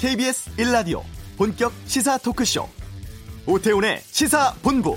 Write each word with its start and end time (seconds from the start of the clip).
KBS 0.00 0.56
1라디오 0.56 1.02
본격 1.36 1.74
시사 1.84 2.16
토크쇼 2.16 2.66
오태훈의 3.44 4.00
시사본부 4.06 4.96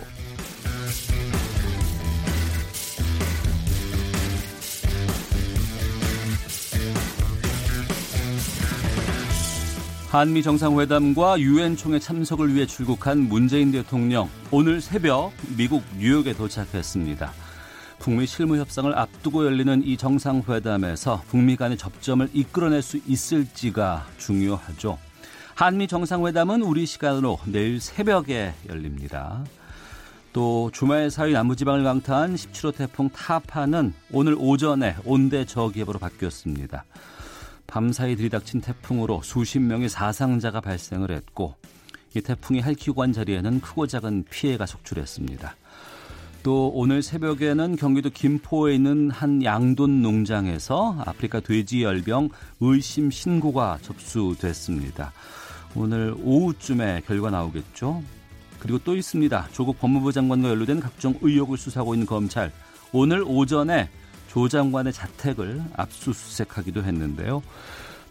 한미 10.10 10.42
정상회담과 10.42 11.38
유엔 11.42 11.76
총회 11.76 12.00
참석을 12.00 12.56
위해 12.56 12.66
출국한 12.66 13.28
문재인 13.28 13.74
대통령 13.74 14.30
오늘 14.52 14.80
새벽 14.80 15.34
미국 15.58 15.84
뉴욕에 16.00 16.32
도착했습니다. 16.32 17.43
북미 18.04 18.28
실무 18.28 18.58
협상을 18.58 18.94
앞두고 19.00 19.46
열리는 19.46 19.82
이 19.82 19.96
정상회담에서 19.96 21.24
북미 21.30 21.56
간의 21.56 21.78
접점을 21.78 22.30
이끌어낼 22.34 22.82
수 22.82 23.00
있을지가 23.08 24.06
중요하죠. 24.18 25.00
한미 25.56 25.88
정상회담은 25.88 26.64
우리 26.64 26.86
시간으로 26.86 27.40
내일 27.46 27.80
새벽에 27.80 28.56
열립니다. 28.68 29.46
또 30.34 30.70
주말 30.74 31.12
사이 31.12 31.32
남부지방을 31.32 31.86
강타한 31.86 32.36
17호 32.36 32.76
태풍 32.76 33.10
타파는 33.10 33.94
오늘 34.12 34.36
오전에 34.38 34.98
온대 35.06 35.46
저기압으로 35.46 35.98
바뀌었습니다. 35.98 36.84
밤사이 37.68 38.18
들이닥친 38.18 38.60
태풍으로 38.60 39.22
수십 39.24 39.60
명의 39.60 39.88
사상자가 39.88 40.60
발생을 40.60 41.10
했고 41.10 41.56
이 42.18 42.20
태풍이 42.20 42.60
할키우관 42.60 43.14
자리에는 43.14 43.62
크고 43.62 43.88
작은 43.88 44.26
피해가 44.30 44.66
속출했습니다. 44.66 45.56
또 46.44 46.68
오늘 46.76 47.02
새벽에는 47.02 47.78
경기도 47.78 48.10
김포에 48.10 48.76
있는 48.76 49.10
한 49.10 49.42
양돈 49.42 50.02
농장에서 50.02 50.98
아프리카 51.06 51.40
돼지 51.40 51.84
열병 51.84 52.30
의심 52.60 53.10
신고가 53.10 53.80
접수됐습니다. 53.82 55.14
오늘 55.74 56.14
오후쯤에 56.22 57.04
결과 57.08 57.30
나오겠죠. 57.30 58.04
그리고 58.60 58.78
또 58.80 58.94
있습니다. 58.94 59.48
조국 59.54 59.80
법무부 59.80 60.12
장관과 60.12 60.50
연루된 60.50 60.82
각종 60.82 61.18
의혹을 61.22 61.58
수사하고 61.58 61.94
있는 61.94 62.06
검찰. 62.06 62.52
오늘 62.92 63.24
오전에 63.26 63.90
조 64.28 64.50
장관의 64.50 64.92
자택을 64.92 65.64
압수수색하기도 65.78 66.84
했는데요. 66.84 67.42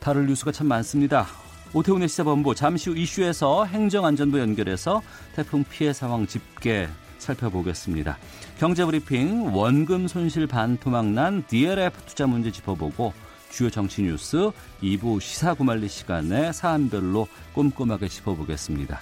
다룰 0.01 0.27
뉴스가 0.27 0.53
참 0.53 0.69
많습니다. 0.69 1.27
오태훈의 1.75 2.09
시사본부 2.09 2.55
잠시 2.55 2.89
후 2.89 2.97
이슈에서 2.97 3.67
행정안전부 3.67 4.39
연결해서 4.39 5.03
태풍 5.35 5.65
피해 5.65 5.93
상황 5.93 6.27
집계 6.27 6.89
살펴보겠습니다. 7.23 8.19
경제브리핑 8.59 9.55
원금 9.55 10.09
손실 10.09 10.47
반토막난 10.47 11.45
DLF 11.47 12.03
투자 12.07 12.27
문제 12.27 12.51
짚어보고 12.51 13.13
주요 13.51 13.71
정치 13.71 14.03
뉴스 14.03 14.51
2부 14.83 15.21
시사구말리 15.21 15.89
시간에 15.89 16.53
사안별로 16.53 17.29
꼼꼼하게 17.55 18.09
짚어보겠습니다. 18.09 19.01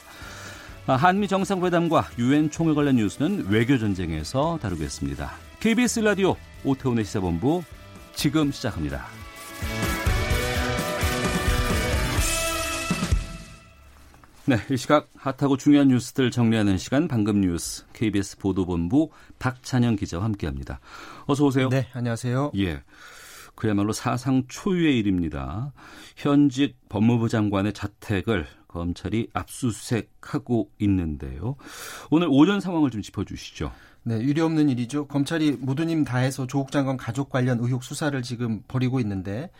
아, 0.87 0.95
한미 0.95 1.29
정상회담과 1.29 2.11
유엔 2.19 2.51
총회 2.51 2.75
관련 2.75 2.97
뉴스는 2.97 3.47
외교 3.49 3.79
전쟁에서 3.79 4.59
다루겠습니다. 4.61 5.31
KBS 5.61 6.01
라디오 6.01 6.37
오태훈의 6.65 7.05
시사본부 7.05 7.63
지금 8.15 8.51
시작합니다. 8.51 9.07
네, 14.51 14.57
이 14.69 14.77
시각 14.77 15.09
핫하고 15.15 15.57
중요한 15.57 15.87
뉴스들 15.87 16.33
정리하는 16.33 16.77
시간 16.77 17.07
방금 17.07 17.41
뉴스 17.41 17.85
KBS 17.93 18.39
보도본부 18.39 19.11
박찬영 19.39 19.95
기자와 19.95 20.25
함께합니다. 20.25 20.81
어서 21.27 21.45
오세요. 21.45 21.69
네, 21.69 21.87
안녕하세요. 21.93 22.51
예. 22.57 22.83
그야말로 23.55 23.93
사상 23.93 24.43
초유의 24.49 24.99
일입니다. 24.99 25.73
현직 26.17 26.77
법무부 26.89 27.29
장관의 27.29 27.75
자택을 27.75 28.45
검찰이 28.67 29.29
압수수색하고 29.33 30.73
있는데요. 30.81 31.55
오늘 32.11 32.27
오전 32.29 32.59
상황을 32.59 32.91
좀 32.91 33.03
짚어주시죠. 33.03 33.71
네, 34.03 34.21
유례 34.21 34.41
없는 34.41 34.69
일이죠. 34.69 35.07
검찰이 35.07 35.59
모든 35.61 35.89
힘 35.89 36.03
다해서 36.03 36.49
조국 36.49 36.73
장관 36.73 36.97
가족 36.97 37.31
관련 37.31 37.61
의혹 37.61 37.85
수사를 37.85 38.21
지금 38.23 38.65
벌이고 38.67 38.99
있는데 38.99 39.53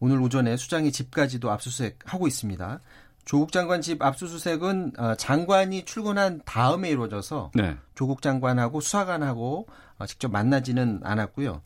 오늘 0.00 0.20
오전에 0.20 0.58
수장이 0.58 0.92
집까지도 0.92 1.50
압수수색하고 1.50 2.26
있습니다. 2.26 2.80
조국 3.24 3.52
장관 3.52 3.80
집 3.80 4.02
압수수색은 4.02 4.92
어, 4.98 5.14
장관이 5.14 5.84
출근한 5.84 6.40
다음에 6.44 6.90
이루어져서 6.90 7.52
네. 7.54 7.76
조국 7.94 8.22
장관하고 8.22 8.80
수사관하고 8.80 9.66
어, 9.98 10.06
직접 10.06 10.30
만나지는 10.30 11.00
않았고요. 11.02 11.62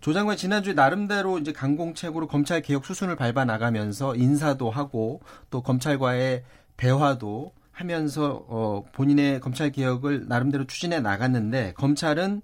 조 0.00 0.12
장관 0.12 0.36
지난주에 0.36 0.74
나름대로 0.74 1.38
이제 1.38 1.52
강공책으로 1.52 2.26
검찰 2.26 2.60
개혁 2.60 2.84
수순을 2.84 3.14
밟아 3.14 3.44
나가면서 3.44 4.16
인사도 4.16 4.68
하고 4.68 5.20
또 5.50 5.62
검찰과의 5.62 6.42
대화도 6.76 7.52
하면서 7.70 8.44
어 8.48 8.84
본인의 8.92 9.40
검찰 9.40 9.70
개혁을 9.70 10.26
나름대로 10.26 10.66
추진해 10.66 10.98
나갔는데 10.98 11.74
검찰은 11.74 12.42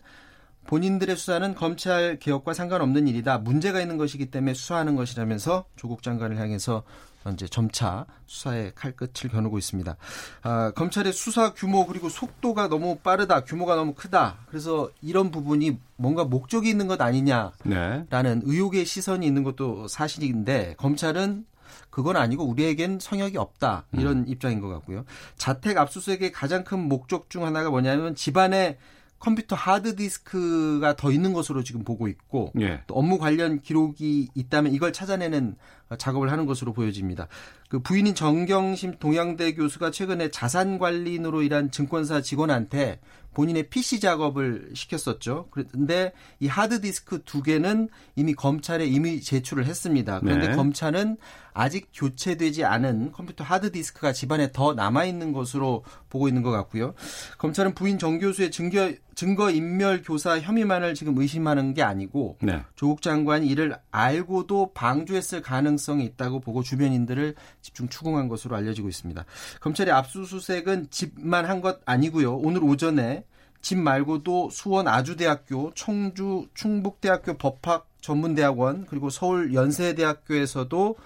본인들의 0.69 1.17
수사는 1.17 1.55
검찰 1.55 2.19
개혁과 2.19 2.53
상관없는 2.55 3.09
일이다. 3.09 3.39
문제가 3.39 3.81
있는 3.81 3.97
것이기 3.97 4.27
때문에 4.27 4.55
수사하는 4.55 4.97
것이라면서 4.97 5.65
조국 5.77 6.03
장관을 6.03 6.37
향해서 6.37 6.85
이제 7.33 7.47
점차 7.47 8.07
수사의 8.27 8.73
칼끝을 8.75 9.31
겨누고 9.31 9.59
있습니다. 9.59 9.97
아, 10.43 10.73
검찰의 10.75 11.13
수사 11.13 11.53
규모 11.53 11.87
그리고 11.87 12.09
속도가 12.09 12.69
너무 12.69 12.97
빠르다, 12.99 13.45
규모가 13.45 13.77
너무 13.77 13.95
크다. 13.95 14.39
그래서 14.49 14.91
이런 15.03 15.31
부분이 15.31 15.79
뭔가 15.97 16.25
목적이 16.25 16.71
있는 16.71 16.87
것 16.87 17.01
아니냐라는 17.01 17.53
네. 17.65 18.41
의혹의 18.43 18.85
시선이 18.85 19.27
있는 19.27 19.43
것도 19.43 19.89
사실인데 19.89 20.75
검찰은 20.79 21.45
그건 21.91 22.17
아니고 22.17 22.45
우리에겐 22.45 22.99
성역이 23.01 23.37
없다 23.39 23.87
이런 23.93 24.19
음. 24.19 24.25
입장인 24.29 24.61
것 24.61 24.69
같고요. 24.69 25.05
자택 25.37 25.77
압수수색의 25.79 26.33
가장 26.33 26.65
큰 26.65 26.79
목적 26.79 27.29
중 27.31 27.45
하나가 27.45 27.71
뭐냐면 27.71 28.15
집안에 28.15 28.79
컴퓨터 29.19 29.57
하드디스크가 29.57 30.97
더 30.97 31.11
있는 31.11 31.33
것으로 31.33 31.63
지금 31.63 31.83
보고 31.85 32.09
있고 32.09 32.53
예. 32.61 32.83
또 32.87 32.95
업무 32.95 33.19
관련 33.19 33.61
기록이 33.61 34.29
있다면 34.35 34.73
이걸 34.73 34.93
찾아내는 34.93 35.57
작업을 35.97 36.31
하는 36.31 36.47
것으로 36.47 36.73
보여집니다. 36.73 37.29
그 37.69 37.81
부인인 37.81 38.15
정경심 38.15 38.99
동양대 38.99 39.55
교수가 39.55 39.91
최근에 39.91 40.31
자산 40.31 40.79
관리인으로 40.79 41.43
일한 41.43 41.71
증권사 41.71 42.23
직원한테 42.23 42.99
본인의 43.35 43.69
PC 43.69 44.01
작업을 44.01 44.71
시켰었죠. 44.75 45.47
그런데 45.51 46.13
이 46.41 46.49
하드디스크 46.49 47.23
두 47.25 47.43
개는 47.43 47.89
이미 48.17 48.35
검찰에 48.35 48.85
이미 48.85 49.21
제출을 49.21 49.67
했습니다. 49.67 50.19
그런데 50.21 50.49
네. 50.49 50.57
검찰은 50.57 51.19
아직 51.53 51.89
교체되지 51.93 52.65
않은 52.65 53.13
컴퓨터 53.13 53.45
하드디스크가 53.45 54.13
집안에 54.13 54.51
더 54.53 54.75
남아 54.75 55.05
있는 55.05 55.33
것으로 55.33 55.85
보고 56.09 56.29
있는 56.29 56.43
것 56.43 56.51
같고요. 56.51 56.95
검찰은 57.39 57.75
부인 57.75 57.99
정 57.99 58.19
교수의 58.19 58.51
증거 58.51 58.93
증거 59.15 59.51
인멸 59.51 60.03
교사 60.05 60.39
혐의만을 60.39 60.95
지금 60.95 61.19
의심하는 61.19 61.75
게 61.75 61.83
아니고 61.83 62.39
네. 62.41 62.63
조국 62.77 63.03
장관이 63.03 63.49
이를 63.49 63.77
알고도 63.91 64.73
방조했을 64.75 65.43
가능성이 65.43 66.05
있다고 66.05 66.39
보고 66.39 66.63
주변인들을 66.63 67.35
집중 67.61 67.89
추궁한 67.89 68.29
것으로 68.29 68.57
알려지고 68.57 68.89
있습니다. 68.89 69.25
검찰의 69.61 69.93
압수수색은 69.93 70.89
집만 70.91 71.45
한 71.45 71.61
것 71.61 71.81
아니고요. 71.87 72.37
오늘 72.37 72.63
오전에 72.63 73.25
집 73.61 73.79
말고도 73.79 74.51
수원 74.51 74.87
아주대학교, 74.87 75.73
청주 75.75 76.47
충북대학교 76.55 77.37
법학 77.37 77.89
전문대학원 78.01 78.87
그리고 78.89 79.11
서울 79.11 79.53
연세대학교에서도 79.55 80.97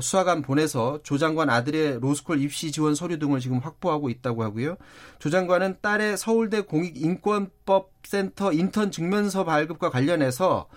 수사관 0.00 0.40
보내서 0.42 1.00
조 1.02 1.18
장관 1.18 1.50
아들의 1.50 1.98
로스쿨 2.00 2.40
입시 2.40 2.72
지원 2.72 2.94
서류 2.94 3.18
등을 3.18 3.40
지금 3.40 3.58
확보하고 3.58 4.08
있다고 4.08 4.44
하고요. 4.44 4.76
조 5.18 5.28
장관은 5.28 5.78
딸의 5.82 6.16
서울대 6.16 6.62
공익인권법센터 6.62 8.52
인턴 8.52 8.90
증명서 8.90 9.44
발급과 9.44 9.90
관련해서 9.90 10.68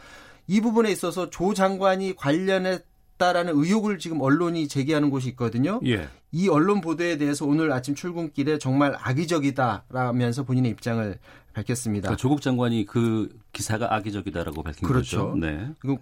이 0.48 0.60
부분에 0.60 0.92
있어서 0.92 1.30
조 1.30 1.54
장관이 1.54 2.16
관련 2.16 2.66
했다라는 3.22 3.56
의혹을 3.56 4.00
지금 4.00 4.20
언론이 4.20 4.68
제기하는 4.68 5.12
곳이 5.12 5.30
있거든요. 5.30 5.80
예. 5.86 6.08
이 6.32 6.50
언론 6.50 6.82
보도에 6.82 7.18
대해서 7.18 7.46
오늘 7.46 7.72
아침 7.72 7.94
출근길에 7.94 8.58
정말 8.58 8.96
악의적이다라면서 9.00 10.44
본인의 10.44 10.72
입장을 10.72 11.20
밝혔습니다. 11.54 12.08
그러니까 12.08 12.20
조국 12.20 12.42
장관이 12.42 12.86
그 12.86 13.30
기사가 13.54 13.94
악의적이다라고 13.96 14.64
밝힌 14.64 14.88
그렇죠. 14.88 15.28
거죠. 15.28 15.38
네. 15.38 15.70
그리고 15.80 16.00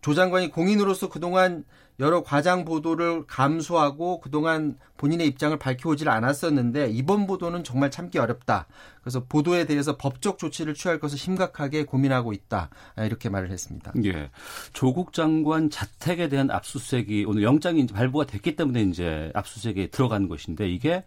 조 0.00 0.14
장관이 0.14 0.50
공인으로서 0.50 1.08
그동안 1.08 1.64
여러 2.00 2.22
과장 2.22 2.64
보도를 2.64 3.26
감수하고 3.26 4.20
그동안 4.20 4.78
본인의 4.98 5.26
입장을 5.26 5.56
밝혀오질 5.58 6.08
않았었는데 6.08 6.90
이번 6.90 7.26
보도는 7.26 7.64
정말 7.64 7.90
참기 7.90 8.18
어렵다. 8.18 8.68
그래서 9.02 9.24
보도에 9.24 9.64
대해서 9.64 9.96
법적 9.96 10.38
조치를 10.38 10.74
취할 10.74 11.00
것을 11.00 11.18
심각하게 11.18 11.84
고민하고 11.84 12.32
있다. 12.32 12.70
이렇게 12.98 13.28
말을 13.28 13.50
했습니다. 13.50 13.92
예. 14.04 14.30
조국 14.72 15.12
장관 15.12 15.70
자택에 15.70 16.28
대한 16.28 16.50
압수수색이 16.50 17.24
오늘 17.26 17.42
영장이 17.42 17.80
이제 17.80 17.92
발부가 17.92 18.26
됐기 18.26 18.54
때문에 18.54 18.82
이제 18.82 19.32
압수수색에 19.34 19.88
들어간 19.88 20.28
것인데 20.28 20.68
이게 20.68 21.04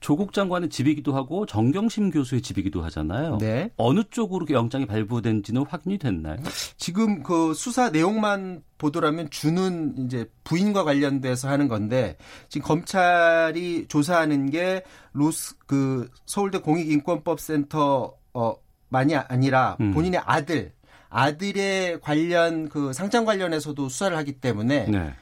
조국 0.00 0.32
장관의 0.32 0.70
집이기도 0.70 1.14
하고 1.14 1.44
정경심 1.46 2.10
교수의 2.10 2.40
집이기도 2.40 2.82
하잖아요. 2.84 3.38
네. 3.38 3.70
어느 3.76 4.02
쪽으로 4.10 4.46
영장이 4.50 4.86
발부된지는 4.86 5.64
확인이 5.68 5.98
됐나요? 5.98 6.38
지금 6.78 7.22
그 7.22 7.52
수사 7.54 7.90
내용만 7.90 8.62
보더라면 8.78 9.28
주는 9.30 9.94
이제 9.98 10.28
부인과 10.42 10.84
관련돼서 10.84 11.48
하는 11.48 11.68
건데 11.68 12.16
지금 12.48 12.66
검찰이 12.66 13.86
조사하는 13.88 14.50
게 14.50 14.82
로스 15.12 15.56
그 15.66 16.08
서울대 16.24 16.58
공익인권법센터 16.58 18.14
어 18.32 18.54
만이 18.88 19.14
아니라 19.16 19.76
음. 19.80 19.92
본인의 19.92 20.20
아들 20.24 20.72
아들의 21.10 22.00
관련 22.00 22.68
그 22.68 22.92
상장 22.92 23.24
관련해서도 23.24 23.88
수사를 23.88 24.16
하기 24.16 24.40
때문에 24.40 24.86
네. 24.86 25.12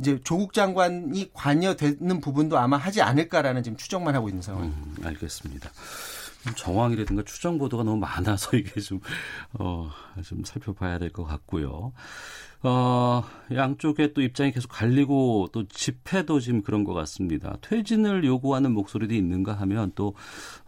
이제 0.00 0.20
조국 0.24 0.52
장관이 0.52 1.30
관여되는 1.32 2.20
부분도 2.20 2.58
아마 2.58 2.76
하지 2.76 3.02
않을까라는 3.02 3.62
지금 3.62 3.76
추정만 3.76 4.14
하고 4.14 4.28
있는 4.28 4.42
상황입니다. 4.42 5.00
음, 5.02 5.06
알겠습니다. 5.06 5.70
정황이라든가 6.56 7.24
추정 7.24 7.58
보도가 7.58 7.82
너무 7.82 7.96
많아서 7.98 8.54
이게 8.56 8.80
좀, 8.80 9.00
어, 9.58 9.90
좀 10.24 10.44
살펴봐야 10.44 10.98
될 10.98 11.10
것 11.12 11.24
같고요. 11.24 11.92
어, 12.62 13.22
양쪽에 13.54 14.12
또 14.12 14.20
입장이 14.20 14.50
계속 14.50 14.68
갈리고 14.68 15.48
또 15.52 15.68
집회도 15.68 16.40
지금 16.40 16.62
그런 16.62 16.82
것 16.82 16.92
같습니다. 16.92 17.56
퇴진을 17.60 18.24
요구하는 18.24 18.72
목소리도 18.72 19.14
있는가 19.14 19.52
하면 19.54 19.92
또, 19.94 20.14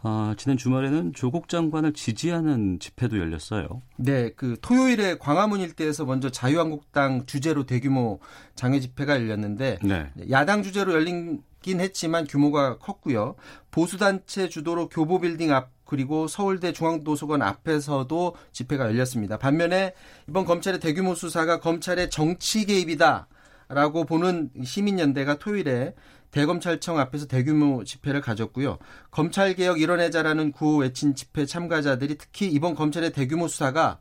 어, 0.01 0.33
지난 0.37 0.57
주말에는 0.57 1.13
조국 1.13 1.49
장관을 1.49 1.93
지지하는 1.93 2.79
집회도 2.79 3.19
열렸어요. 3.19 3.81
네, 3.97 4.31
그 4.35 4.57
토요일에 4.61 5.17
광화문 5.17 5.59
일대에서 5.59 6.05
먼저 6.05 6.29
자유한국당 6.29 7.25
주재로 7.25 7.65
대규모 7.65 8.19
장외 8.55 8.79
집회가 8.79 9.15
열렸는데 9.15 9.79
네. 9.83 10.11
야당 10.29 10.63
주재로 10.63 10.93
열린 10.93 11.43
긴 11.61 11.79
했지만 11.79 12.25
규모가 12.25 12.77
컸고요. 12.77 13.35
보수단체 13.69 14.49
주도로 14.49 14.89
교보빌딩 14.89 15.51
앞 15.53 15.69
그리고 15.91 16.25
서울대 16.29 16.71
중앙도서관 16.71 17.41
앞에서도 17.41 18.35
집회가 18.53 18.85
열렸습니다. 18.85 19.37
반면에 19.37 19.93
이번 20.29 20.45
검찰의 20.45 20.79
대규모 20.79 21.15
수사가 21.15 21.59
검찰의 21.59 22.09
정치 22.09 22.65
개입이다라고 22.65 24.05
보는 24.07 24.51
시민연대가 24.63 25.37
토요일에 25.37 25.93
대검찰청 26.31 26.97
앞에서 26.97 27.27
대규모 27.27 27.83
집회를 27.83 28.21
가졌고요. 28.21 28.77
검찰개혁 29.11 29.81
이뤄내자라는 29.81 30.53
구호 30.53 30.77
외친 30.77 31.13
집회 31.13 31.45
참가자들이 31.45 32.17
특히 32.17 32.47
이번 32.47 32.73
검찰의 32.73 33.11
대규모 33.11 33.49
수사가 33.49 33.99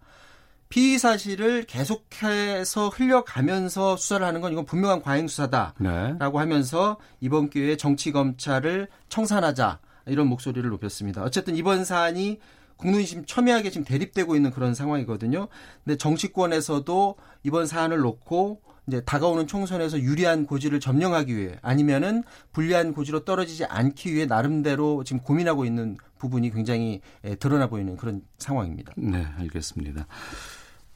피의 0.68 0.96
사실을 0.96 1.64
계속해서 1.64 2.90
흘려가면서 2.90 3.96
수사를 3.96 4.24
하는 4.24 4.40
건 4.40 4.52
이건 4.52 4.64
분명한 4.64 5.02
과잉 5.02 5.26
수사다라고 5.26 5.74
네. 5.80 6.16
하면서 6.20 6.98
이번 7.18 7.50
기회에 7.50 7.76
정치 7.76 8.12
검찰을 8.12 8.86
청산하자 9.08 9.80
이런 10.06 10.26
목소리를 10.26 10.68
높였습니다. 10.68 11.22
어쨌든 11.22 11.56
이번 11.56 11.84
사안이 11.84 12.38
국민심 12.76 13.24
첨예하게 13.26 13.70
지금 13.70 13.84
대립되고 13.84 14.34
있는 14.36 14.50
그런 14.50 14.74
상황이거든요. 14.74 15.48
근데 15.84 15.96
정치권에서도 15.96 17.16
이번 17.42 17.66
사안을 17.66 17.98
놓고 17.98 18.62
이제 18.86 19.02
다가오는 19.02 19.46
총선에서 19.46 20.00
유리한 20.00 20.46
고지를 20.46 20.80
점령하기 20.80 21.36
위해 21.36 21.56
아니면은 21.62 22.24
불리한 22.52 22.92
고지로 22.94 23.24
떨어지지 23.24 23.64
않기 23.66 24.14
위해 24.14 24.26
나름대로 24.26 25.04
지금 25.04 25.20
고민하고 25.20 25.64
있는 25.64 25.96
부분이 26.18 26.50
굉장히 26.50 27.00
예, 27.24 27.34
드러나 27.34 27.68
보이는 27.68 27.96
그런 27.96 28.22
상황입니다. 28.38 28.94
네, 28.96 29.24
알겠습니다. 29.38 30.06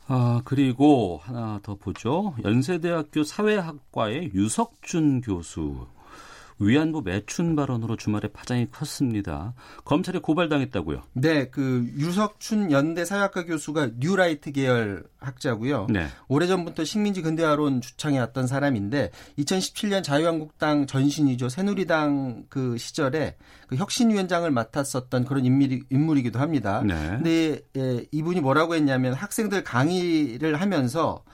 아, 0.07 0.43
그리고 0.45 1.21
하나 1.23 1.61
더 1.63 1.77
보죠. 1.77 2.35
연세대학교 2.45 3.25
사회학과의 3.25 4.33
유석준 4.35 5.23
교수. 5.23 5.87
위안부 6.59 7.03
매춘 7.05 7.57
발언으로 7.57 7.97
주말에 7.97 8.29
파장이 8.29 8.71
컸습니다. 8.71 9.55
검찰에 9.85 10.19
고발당했다고요? 10.21 11.03
네, 11.15 11.49
그 11.51 11.91
유석춘 11.97 12.71
연대 12.71 13.05
사회학과 13.05 13.45
교수가 13.45 13.91
뉴라이트 13.99 14.53
계열 14.53 15.05
학자고요. 15.19 15.87
네. 15.91 16.07
오래전부터 16.29 16.85
식민지 16.85 17.23
근대화론 17.23 17.81
주창해 17.81 18.19
왔던 18.19 18.47
사람인데 18.47 19.11
2017년 19.39 20.03
자유한국당 20.03 20.87
전신이죠. 20.87 21.49
새누리당 21.49 22.45
그 22.49 22.79
시절에 22.79 23.37
그 23.67 23.77
혁신위원장을 23.77 24.49
맡았었던 24.51 25.25
그런 25.25 25.45
인물이, 25.45 25.85
인물이기도 25.91 26.39
합니다. 26.39 26.83
네. 26.87 26.95
근데 26.95 27.61
예, 27.77 28.07
이분이 28.13 28.41
뭐라고 28.41 28.75
했냐면 28.75 29.15
학생들 29.15 29.65
강의를 29.65 30.61
하면서 30.61 31.25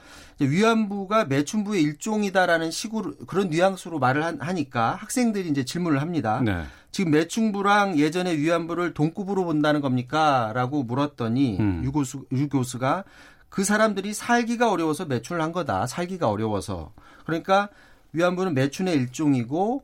위안부가 0.49 1.25
매춘부의 1.25 1.81
일종이다라는 1.83 2.71
식으로 2.71 3.15
그런 3.27 3.49
뉘앙스로 3.49 3.99
말을 3.99 4.23
한- 4.23 4.39
하니까 4.41 4.95
학생들이 4.95 5.49
이제 5.49 5.63
질문을 5.65 6.01
합니다. 6.01 6.41
네. 6.43 6.63
지금 6.91 7.11
매춘부랑 7.11 7.97
예전에 7.97 8.35
위안부를 8.37 8.93
동급으로 8.93 9.45
본다는 9.45 9.81
겁니까? 9.81 10.51
라고 10.53 10.83
물었더니 10.83 11.57
음. 11.59 11.81
유, 11.85 11.91
교수, 11.91 12.25
유 12.33 12.49
교수가 12.49 13.03
그 13.49 13.63
사람들이 13.63 14.13
살기가 14.13 14.71
어려워서 14.71 15.05
매춘을 15.05 15.41
한 15.41 15.51
거다. 15.51 15.87
살기가 15.87 16.29
어려워서. 16.29 16.93
그러니까 17.25 17.69
위안부는 18.13 18.53
매춘의 18.53 18.95
일종이고 18.95 19.83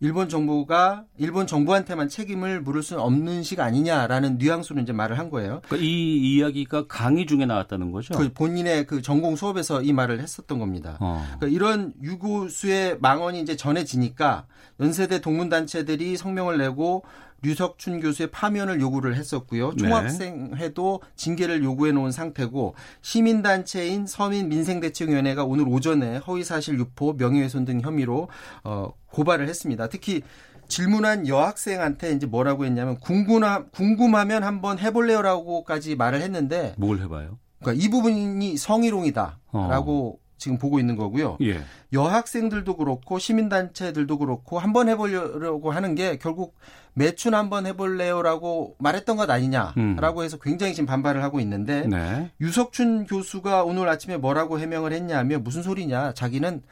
일본 0.00 0.28
정부가 0.28 1.04
일본 1.16 1.46
정부한테만 1.46 2.08
책임을 2.08 2.60
물을 2.60 2.82
수는 2.82 3.02
없는 3.02 3.42
식 3.42 3.60
아니냐라는 3.60 4.36
뉘앙스로 4.38 4.80
이제 4.80 4.92
말을 4.92 5.18
한 5.18 5.30
거예요. 5.30 5.62
그러니까 5.66 5.86
이 5.86 6.36
이야기가 6.36 6.86
강의 6.86 7.26
중에 7.26 7.46
나왔다는 7.46 7.92
거죠? 7.92 8.14
그 8.14 8.30
본인의 8.32 8.86
그 8.86 9.00
전공 9.00 9.36
수업에서 9.36 9.82
이 9.82 9.92
말을 9.92 10.20
했었던 10.20 10.58
겁니다. 10.58 10.98
어. 11.00 11.24
그러니까 11.38 11.46
이런 11.48 11.94
유고수의 12.02 12.98
망언이 13.00 13.40
이제 13.40 13.56
전해지니까 13.56 14.46
연세대 14.80 15.20
동문 15.22 15.48
단체들이 15.48 16.18
성명을 16.18 16.58
내고 16.58 17.02
류석춘 17.42 18.00
교수의 18.00 18.30
파면을 18.30 18.80
요구를 18.80 19.14
했었고요. 19.16 19.70
네. 19.70 19.76
총학생회도 19.76 21.00
징계를 21.16 21.62
요구해 21.62 21.92
놓은 21.92 22.12
상태고 22.12 22.74
시민단체인 23.02 24.06
서민민생대책위원회가 24.06 25.44
오늘 25.44 25.68
오전에 25.68 26.18
허위사실 26.18 26.78
유포, 26.78 27.12
명예훼손 27.14 27.64
등 27.64 27.80
혐의로 27.80 28.28
어, 28.64 28.92
고발을 29.12 29.48
했습니다. 29.48 29.88
특히 29.88 30.22
질문한 30.68 31.28
여학생한테 31.28 32.12
이제 32.12 32.26
뭐라고 32.26 32.64
했냐면 32.64 32.98
궁금하, 32.98 33.64
궁금하면 33.66 34.42
한번 34.42 34.78
해볼래요라고까지 34.78 35.96
말을 35.96 36.20
했는데 36.22 36.74
뭘 36.76 36.98
해봐요? 37.00 37.38
그러니까 37.60 37.84
이 37.84 37.88
부분이 37.88 38.56
성희롱이다라고 38.56 40.20
지금 40.38 40.58
보고 40.58 40.78
있는 40.78 40.96
거고요. 40.96 41.38
예. 41.42 41.60
여학생들도 41.92 42.76
그렇고 42.76 43.18
시민단체들도 43.18 44.18
그렇고 44.18 44.58
한번 44.58 44.88
해보려고 44.88 45.70
하는 45.70 45.94
게 45.94 46.18
결국 46.18 46.54
매춘 46.94 47.34
한번 47.34 47.66
해볼래요라고 47.66 48.76
말했던 48.78 49.16
것 49.16 49.28
아니냐라고 49.30 50.24
해서 50.24 50.36
굉장히 50.38 50.74
지금 50.74 50.86
반발을 50.86 51.22
하고 51.22 51.40
있는데 51.40 51.86
네. 51.86 52.30
유석춘 52.40 53.06
교수가 53.06 53.64
오늘 53.64 53.88
아침에 53.88 54.16
뭐라고 54.16 54.58
해명을 54.58 54.92
했냐면 54.92 55.42
무슨 55.42 55.62
소리냐 55.62 56.12
자기는 56.14 56.62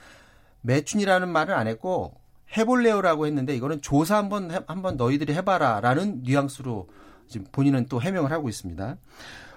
매춘이라는 0.62 1.28
말을 1.28 1.54
안 1.54 1.66
했고 1.66 2.14
해볼래요라고 2.56 3.26
했는데 3.26 3.54
이거는 3.56 3.83
조사 3.83 4.16
한번 4.16 4.50
해- 4.50 4.61
한번 4.66 4.97
너희들이 4.97 5.35
해봐라라는 5.35 6.23
뉘앙스로 6.25 6.88
지금 7.26 7.47
본인은 7.52 7.87
또 7.88 8.00
해명을 8.00 8.30
하고 8.30 8.49
있습니다. 8.49 8.97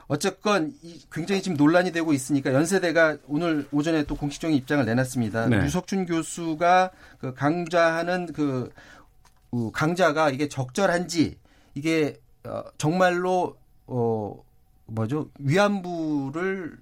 어쨌건 0.07 0.73
이 0.81 1.01
굉장히 1.11 1.41
지금 1.41 1.57
논란이 1.57 1.91
되고 1.91 2.13
있으니까 2.13 2.53
연세대가 2.53 3.17
오늘 3.27 3.67
오전에 3.71 4.03
또 4.03 4.15
공식적인 4.15 4.55
입장을 4.55 4.85
내놨습니다. 4.85 5.47
네. 5.47 5.65
유석춘 5.65 6.05
교수가 6.05 6.91
그 7.19 7.33
강좌하는 7.33 8.31
그 8.31 8.71
어, 9.51 9.71
강좌가 9.71 10.29
이게 10.29 10.47
적절한지 10.47 11.37
이게 11.75 12.19
어, 12.45 12.63
정말로 12.77 13.57
어 13.85 14.33
뭐죠 14.85 15.29
위안부를 15.39 16.77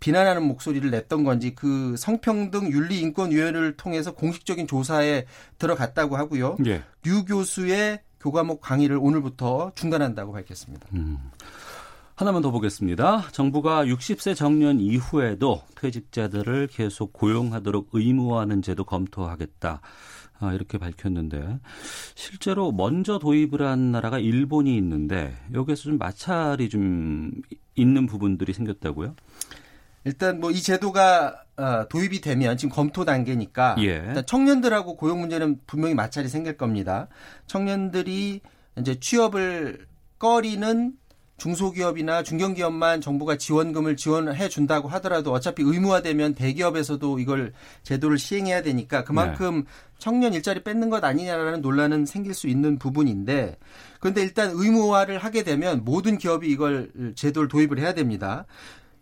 비난하는 0.00 0.42
목소리를 0.42 0.90
냈던 0.90 1.22
건지 1.24 1.54
그 1.54 1.94
성평등 1.96 2.70
윤리인권위원회를 2.72 3.76
통해서 3.76 4.12
공식적인 4.12 4.66
조사에 4.66 5.24
들어갔다고 5.58 6.16
하고요. 6.16 6.56
예. 6.66 6.82
류 7.04 7.24
교수의 7.24 8.00
교과목 8.20 8.60
강의를 8.60 8.96
오늘부터 8.96 9.72
중단한다고 9.74 10.32
밝혔습니다. 10.32 10.88
음. 10.94 11.18
하나만 12.16 12.42
더 12.42 12.52
보겠습니다. 12.52 13.28
정부가 13.32 13.84
60세 13.86 14.36
정년 14.36 14.78
이후에도 14.78 15.62
퇴직자들을 15.76 16.68
계속 16.68 17.12
고용하도록 17.12 17.88
의무화하는 17.92 18.62
제도 18.62 18.84
검토하겠다. 18.84 19.80
아, 20.38 20.52
이렇게 20.52 20.78
밝혔는데 20.78 21.58
실제로 22.14 22.70
먼저 22.70 23.18
도입을 23.18 23.62
한 23.62 23.90
나라가 23.90 24.18
일본이 24.20 24.76
있는데 24.76 25.36
여기에서 25.52 25.84
좀 25.84 25.98
마찰이 25.98 26.68
좀 26.68 27.32
있는 27.74 28.06
부분들이 28.06 28.52
생겼다고요? 28.52 29.14
일단 30.04 30.38
뭐 30.38 30.50
이 30.52 30.60
제도가 30.62 31.34
어, 31.56 31.88
도입이 31.88 32.20
되면 32.20 32.56
지금 32.56 32.74
검토 32.74 33.04
단계니까 33.04 33.76
예. 33.78 34.04
일단 34.06 34.24
청년들하고 34.26 34.96
고용 34.96 35.20
문제는 35.20 35.60
분명히 35.66 35.94
마찰이 35.94 36.28
생길 36.28 36.56
겁니다. 36.56 37.08
청년들이 37.46 38.40
이제 38.78 39.00
취업을 39.00 39.86
꺼리는 40.18 40.92
중소기업이나 41.44 42.22
중견기업만 42.22 43.02
정부가 43.02 43.36
지원금을 43.36 43.96
지원해 43.96 44.48
준다고 44.48 44.88
하더라도 44.88 45.30
어차피 45.30 45.62
의무화되면 45.62 46.34
대기업에서도 46.34 47.18
이걸 47.18 47.52
제도를 47.82 48.16
시행해야 48.16 48.62
되니까 48.62 49.04
그만큼 49.04 49.56
네. 49.56 49.64
청년 49.98 50.32
일자리 50.32 50.64
뺏는 50.64 50.88
것 50.88 51.04
아니냐라는 51.04 51.60
논란은 51.60 52.06
생길 52.06 52.32
수 52.32 52.46
있는 52.46 52.78
부분인데 52.78 53.58
그런데 54.00 54.22
일단 54.22 54.52
의무화를 54.54 55.18
하게 55.18 55.42
되면 55.42 55.84
모든 55.84 56.16
기업이 56.16 56.48
이걸 56.48 56.90
제도를 57.14 57.48
도입을 57.48 57.78
해야 57.78 57.92
됩니다. 57.92 58.46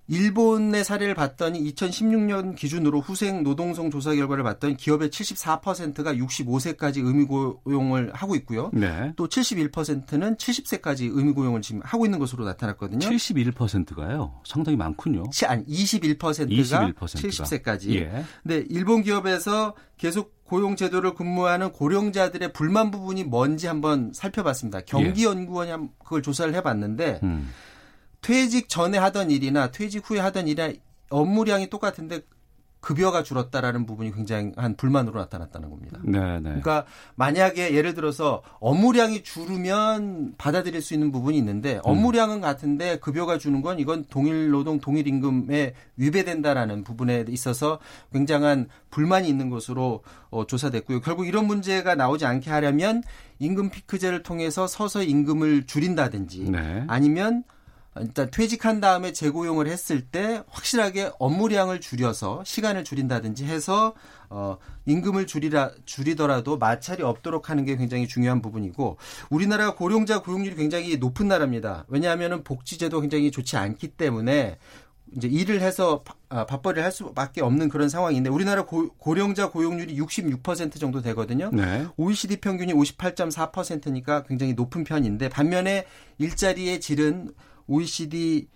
일본의 0.09 0.85
사례를 0.85 1.15
봤더니 1.15 1.63
2016년 1.73 2.57
기준으로 2.57 3.01
후생 3.01 3.43
노동성 3.43 3.91
조사 3.91 4.15
결과를 4.15 4.43
봤더니 4.45 4.77
기업의 4.77 5.09
74%가 5.11 6.15
65세까지 6.15 6.99
의무 6.99 7.27
고용을 7.63 8.13
하고 8.13 8.35
있고요. 8.37 8.71
네. 8.75 9.13
또 9.17 9.29
71%는 9.29 10.37
70세까지 10.37 11.11
의무 11.13 11.35
고용을 11.35 11.63
지금 11.63 11.81
하고 11.85 12.05
있는 12.05 12.19
것으로 12.19 12.45
나타났거든요. 12.45 13.09
71%가요. 13.09 14.41
상당히 14.45 14.77
많군요. 14.77 15.25
아니 15.47 15.65
21%가 15.67 16.31
21%가. 16.33 17.07
70세까지. 17.07 17.95
예. 17.95 18.25
근데 18.43 18.65
일본 18.69 19.03
기업에서 19.03 19.75
계속 19.97 20.43
고용 20.45 20.77
제도를 20.77 21.15
근무하는 21.15 21.73
고령자들의 21.73 22.53
불만 22.53 22.91
부분이 22.91 23.25
뭔지 23.25 23.69
한번 23.69 24.13
살펴봤습니다. 24.13 24.81
경기연구원이 24.83 25.71
예. 25.71 25.77
그걸 26.05 26.23
조사를 26.23 26.53
해봤는데 26.55 27.21
음. 27.23 27.49
퇴직 28.23 28.69
전에 28.69 28.97
하던 28.99 29.31
일이나 29.31 29.71
퇴직 29.71 30.09
후에 30.09 30.21
하던 30.21 30.49
일이나 30.49 30.73
업무량이 31.11 31.69
똑같은데 31.69 32.23
급여가 32.83 33.23
줄었다라는 33.23 33.87
부분이 33.87 34.13
굉장한 34.13 34.77
불만으로 34.77 35.21
나타났다는 35.21 35.71
겁니다. 35.71 36.01
네, 36.03 36.19
네. 36.41 36.41
그러니까 36.41 36.85
만약에 37.15 37.75
예를 37.75 37.95
들어서 37.95 38.43
업무량이 38.59 39.23
줄으면 39.23 40.35
받아들일 40.37 40.83
수 40.83 40.93
있는 40.93 41.13
부분이 41.13 41.39
있는데 41.39 41.77
음. 41.77 41.81
업무량은 41.85 42.41
같은데 42.41 42.99
급여가 42.99 43.39
주는 43.39 43.63
건 43.63 43.79
이건 43.79 44.05
동일 44.11 44.51
노동 44.51 44.81
동일 44.81 45.07
임금에 45.07 45.75
위배된다라는 45.97 46.83
부분에 46.83 47.25
있어서 47.29 47.79
굉장한 48.13 48.69
불만이 48.91 49.29
있는 49.29 49.49
것으로 49.49 50.03
어, 50.31 50.45
조사됐고요. 50.45 51.03
결국 51.03 51.29
이런 51.29 51.47
문제가 51.47 51.95
나오지 51.95 52.27
않게 52.27 52.51
하려면 52.51 53.05
임금 53.39 53.71
피크제를 53.71 54.25
통해서 54.25 54.67
서서히 54.67 55.09
임금을 55.09 55.67
줄인다든지 55.67 56.51
네. 56.51 56.85
아니면 56.89 57.45
일단 58.01 58.31
퇴직한 58.31 58.81
다음에 58.81 59.13
재고용을 59.13 59.67
했을 59.67 60.01
때 60.01 60.43
확실하게 60.49 61.13
업무량을 61.19 61.81
줄여서 61.81 62.43
시간을 62.45 62.85
줄인다든지 62.85 63.45
해서 63.45 63.95
어 64.31 64.57
임금을 64.87 65.27
줄이라 65.27 65.73
줄이더라도 65.85 66.57
마찰이 66.57 67.03
없도록 67.03 67.51
하는 67.51 67.67
게 67.67 67.77
굉장히 67.77 68.09
중요한 68.09 68.41
부분이고 68.41 68.97
우리나라가 69.29 69.75
고령자 69.75 70.23
고용률이 70.23 70.57
굉장히 70.57 70.97
높은 70.97 71.29
나라입니다. 71.29 71.85
왜냐하면은 71.89 72.43
복지제도 72.45 73.01
굉장히 73.01 73.31
좋지 73.31 73.59
않기 73.59 73.89
때문에 73.89 74.59
이제 75.17 75.29
일을 75.29 75.61
해서 75.61 76.03
아, 76.29 76.47
밥벌이를 76.47 76.83
할 76.83 76.91
수밖에 76.91 77.43
없는 77.43 77.69
그런 77.69 77.91
상황인데 77.91 78.31
우리나라 78.31 78.65
고, 78.65 78.91
령자 79.15 79.51
고용률이 79.51 79.99
66% 79.99 80.81
정도 80.81 81.03
되거든요. 81.03 81.51
네. 81.53 81.87
OECD 81.99 82.39
평균이 82.39 82.73
58.4%니까 82.73 84.23
굉장히 84.23 84.55
높은 84.55 84.85
편인데 84.85 85.29
반면에 85.29 85.85
일자리의 86.19 86.81
질은 86.81 87.33
OECD 87.67 88.49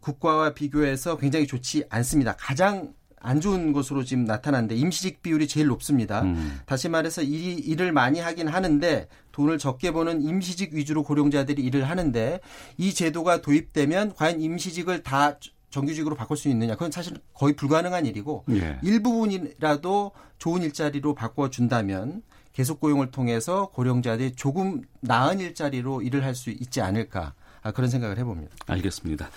국가와 0.00 0.54
비교해서 0.54 1.16
굉장히 1.16 1.46
좋지 1.46 1.84
않습니다. 1.88 2.34
가장 2.38 2.92
안 3.24 3.40
좋은 3.40 3.72
것으로 3.72 4.02
지금 4.02 4.24
나타났는데 4.24 4.74
임시직 4.74 5.22
비율이 5.22 5.46
제일 5.46 5.68
높습니다. 5.68 6.22
음. 6.22 6.58
다시 6.66 6.88
말해서 6.88 7.22
일, 7.22 7.64
일을 7.64 7.92
많이 7.92 8.18
하긴 8.18 8.48
하는데 8.48 9.06
돈을 9.30 9.58
적게 9.58 9.92
버는 9.92 10.22
임시직 10.22 10.74
위주로 10.74 11.04
고령자들이 11.04 11.62
일을 11.62 11.88
하는데 11.88 12.40
이 12.78 12.92
제도가 12.92 13.40
도입되면 13.40 14.14
과연 14.16 14.40
임시직을 14.40 15.04
다 15.04 15.38
정규직으로 15.70 16.16
바꿀 16.16 16.36
수 16.36 16.48
있느냐? 16.48 16.74
그건 16.74 16.90
사실 16.90 17.16
거의 17.32 17.54
불가능한 17.54 18.04
일이고 18.06 18.44
예. 18.50 18.78
일부분이라도 18.82 20.10
좋은 20.38 20.62
일자리로 20.62 21.14
바꿔 21.14 21.48
준다면 21.48 22.22
계속 22.52 22.80
고용을 22.80 23.10
통해서 23.10 23.70
고령자들이 23.72 24.32
조금 24.34 24.82
나은 25.00 25.40
일자리로 25.40 26.02
일을 26.02 26.24
할 26.24 26.34
수 26.34 26.50
있지 26.50 26.80
않을까? 26.80 27.34
아, 27.62 27.72
그런 27.72 27.90
생각을 27.90 28.18
해봅니다. 28.18 28.54
알겠습니다. 28.66 29.30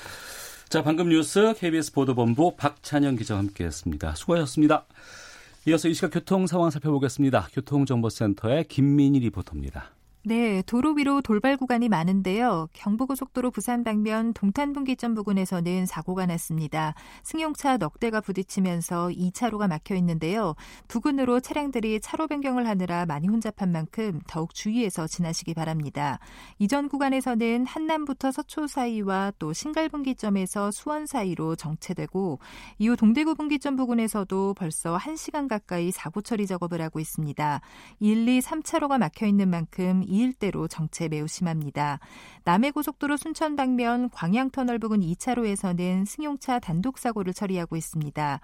자, 0.70 0.84
방금 0.84 1.10
뉴스 1.10 1.54
KBS 1.58 1.94
보도본부 1.94 2.56
박찬영 2.58 3.16
기자와 3.16 3.40
함께했습니다. 3.40 4.16
수고하셨습니다. 4.16 4.86
이어서 5.68 5.88
이 5.88 5.94
시각 5.94 6.12
교통 6.12 6.48
상황 6.48 6.70
살펴보겠습니다. 6.70 7.50
교통정보센터의 7.54 8.66
김민희 8.66 9.20
리포터입니다. 9.20 9.95
네, 10.28 10.64
도로 10.64 10.94
위로 10.94 11.22
돌발 11.22 11.56
구간이 11.56 11.88
많은데요. 11.88 12.68
경부고속도로 12.74 13.52
부산 13.52 13.84
방면 13.84 14.34
동탄 14.34 14.74
분기점 14.74 15.14
부근에서는 15.14 15.86
사고가 15.86 16.26
났습니다. 16.26 16.96
승용차 17.22 17.78
넉 17.78 18.00
대가 18.00 18.22
부딪히면서 18.22 19.10
2차로가 19.10 19.68
막혀 19.68 19.94
있는데요. 19.98 20.56
부근으로 20.88 21.42
차량들이 21.42 22.00
차로 22.00 22.28
변경을 22.28 22.66
하느라 22.66 23.06
많이 23.06 23.28
혼잡한 23.28 23.72
만큼 23.72 24.20
더욱 24.26 24.56
주의해서 24.56 25.06
지나시기 25.06 25.54
바랍니다. 25.54 26.18
이전 26.58 26.90
구간에서는 26.90 27.68
한남부터 27.68 28.32
서초 28.32 28.66
사이와 28.66 29.34
또 29.38 29.54
신갈 29.54 29.90
분기점에서 29.90 30.72
수원 30.72 31.06
사이로 31.06 31.56
정체되고 31.56 32.40
이후 32.80 32.96
동대구 32.96 33.36
분기점 33.36 33.76
부근에서도 33.76 34.56
벌써 34.56 34.98
1시간 34.98 35.48
가까이 35.48 35.92
사고 35.92 36.24
처리 36.24 36.48
작업을 36.48 36.82
하고 36.82 37.00
있습니다. 37.00 37.62
1, 38.00 38.28
2, 38.28 38.40
3차로가 38.40 38.98
막혀 38.98 39.28
있는 39.28 39.52
만큼 39.52 40.02
이 40.16 40.20
일대로 40.20 40.68
정체 40.68 41.10
매우 41.10 41.28
심합니다. 41.28 42.00
남해고속도로 42.46 43.18
순천 43.18 43.58
방면 43.58 44.10
광양터널 44.12 44.80
부근 44.80 45.02
2차로에서는 45.02 46.06
승용차 46.06 46.60
단독 46.60 46.98
사고를 46.98 47.34
처리하고 47.34 47.76
있습니다. 47.76 48.40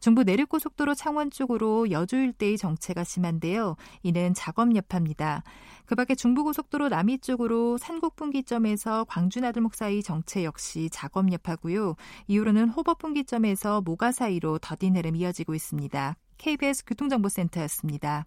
중부 0.00 0.24
내륙고속도로 0.24 0.94
창원 0.94 1.30
쪽으로 1.30 1.90
여주 1.90 2.16
일대의 2.16 2.58
정체가 2.58 3.04
심한데요. 3.04 3.76
이는 4.02 4.34
작업 4.34 4.76
여파입니다. 4.76 5.42
그 5.86 5.94
밖에 5.94 6.14
중부고속도로 6.14 6.90
남이 6.90 7.18
쪽으로 7.18 7.78
산곡분기점에서 7.78 9.04
광주나들목 9.04 9.74
사이 9.74 10.02
정체 10.02 10.44
역시 10.44 10.90
작업 10.92 11.32
여파고요. 11.32 11.94
이후로는 12.26 12.68
호법분기점에서 12.68 13.80
모가 13.80 14.12
사이로 14.12 14.58
더딘 14.58 14.96
흐름 14.96 15.16
이어지고 15.16 15.54
있습니다. 15.54 16.16
KBS 16.36 16.84
교통정보센터였습니다. 16.84 18.26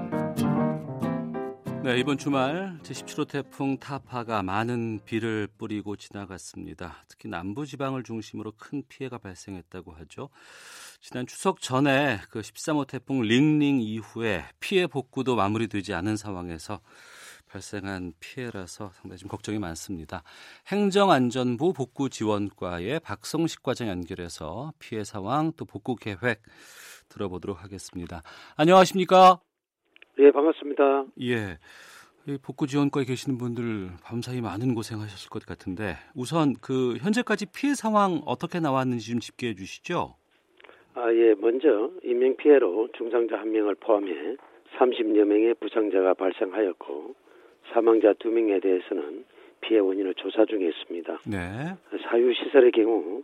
네, 1.83 1.97
이번 1.97 2.19
주말 2.19 2.77
제17호 2.83 3.27
태풍 3.27 3.75
타파가 3.79 4.43
많은 4.43 4.99
비를 5.03 5.47
뿌리고 5.57 5.95
지나갔습니다. 5.95 7.03
특히 7.07 7.27
남부 7.27 7.65
지방을 7.65 8.03
중심으로 8.03 8.53
큰 8.55 8.83
피해가 8.87 9.17
발생했다고 9.17 9.91
하죠. 9.93 10.29
지난 11.01 11.25
추석 11.25 11.59
전에 11.59 12.19
그 12.29 12.41
13호 12.41 12.85
태풍 12.85 13.21
링링 13.23 13.81
이후에 13.81 14.45
피해 14.59 14.85
복구도 14.85 15.35
마무리되지 15.35 15.95
않은 15.95 16.17
상황에서 16.17 16.81
발생한 17.47 18.13
피해라서 18.19 18.91
상당히 18.93 19.17
좀 19.17 19.27
걱정이 19.27 19.57
많습니다. 19.57 20.21
행정안전부 20.67 21.73
복구지원과의 21.73 22.99
박성식 22.99 23.63
과장 23.63 23.87
연결해서 23.87 24.71
피해 24.77 25.03
상황 25.03 25.51
또 25.57 25.65
복구 25.65 25.95
계획 25.95 26.43
들어보도록 27.09 27.63
하겠습니다. 27.63 28.21
안녕하십니까? 28.55 29.41
예, 30.19 30.31
반갑습니다. 30.31 31.05
예. 31.21 31.57
복구 32.43 32.67
지원과에 32.67 33.03
계시는 33.05 33.37
분들 33.37 33.89
밤사이 34.03 34.41
많은 34.41 34.75
고생하셨을 34.75 35.29
것 35.29 35.43
같은데 35.45 35.95
우선 36.15 36.53
그 36.61 36.95
현재까지 36.97 37.47
피해 37.51 37.73
상황 37.73 38.21
어떻게 38.25 38.59
나왔는지 38.59 39.09
좀 39.11 39.19
집계해 39.19 39.55
주시죠. 39.55 40.15
아, 40.93 41.11
예. 41.13 41.33
먼저 41.35 41.89
인명 42.03 42.35
피해로 42.35 42.89
중상자 42.95 43.37
한 43.37 43.51
명을 43.51 43.75
포함해 43.75 44.35
30여 44.77 45.25
명의 45.25 45.53
부상자가 45.55 46.13
발생하였고 46.13 47.15
사망자 47.73 48.13
두 48.19 48.29
명에 48.29 48.59
대해서는 48.59 49.25
피해 49.61 49.79
원인을 49.79 50.13
조사 50.15 50.45
중에 50.45 50.67
있습니다. 50.67 51.19
네. 51.27 51.37
사유 52.03 52.33
시설의 52.33 52.71
경우 52.71 53.23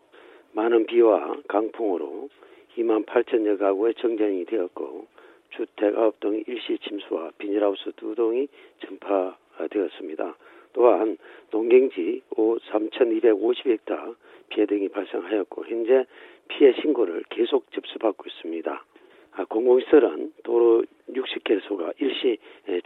많은 0.53 0.86
비와 0.86 1.36
강풍으로 1.48 2.29
2만 2.77 3.06
8천여 3.06 3.60
가구의 3.60 3.96
정전이 3.96 4.46
되었고 4.46 5.08
주택 5.51 5.98
아홉 5.98 6.20
동이 6.20 6.44
일시 6.48 6.77
침수와 6.80 7.32
비닐하우스 7.38 7.92
두 7.96 8.16
동이 8.16 8.48
전파되었습니다. 8.86 10.36
또한 10.74 11.18
농경지 11.51 12.22
3,250헥타 12.36 14.16
피해 14.50 14.66
등이 14.66 14.89
발생하였고 14.89 15.66
현재 15.66 16.06
피해 16.48 16.74
신고를 16.74 17.24
계속 17.30 17.72
접수받고 17.72 18.25
있습니다. 18.27 18.86
아, 19.32 19.46
공공시설은 19.46 20.34
도로 20.44 20.84
60개소가 21.10 21.94
일시 22.00 22.38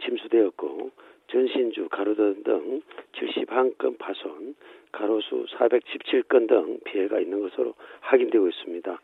침수되었고 0.04 0.90
전신주 1.28 1.88
가로등 1.88 2.42
등 2.42 2.82
71건 3.12 3.98
파손, 3.98 4.54
가로수 4.92 5.46
417건 5.56 6.48
등 6.48 6.78
피해가 6.84 7.20
있는 7.20 7.40
것으로 7.40 7.74
확인되고 8.00 8.48
있습니다. 8.48 9.00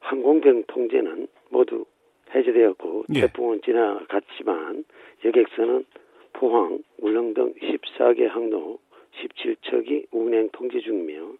항공병 0.00 0.64
통제는 0.66 1.28
모두 1.48 1.86
해제되었고 2.34 3.04
예. 3.14 3.20
태풍은 3.22 3.62
지나갔지만 3.62 4.84
여객선은 5.24 5.84
포항, 6.32 6.78
울릉 6.98 7.34
등 7.34 7.54
14개 7.54 8.26
항로 8.26 8.78
17척이 9.20 10.06
운행 10.12 10.48
통제 10.52 10.80
중이며 10.80 11.32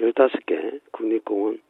15개 0.00 0.80
국립공원 0.92 1.60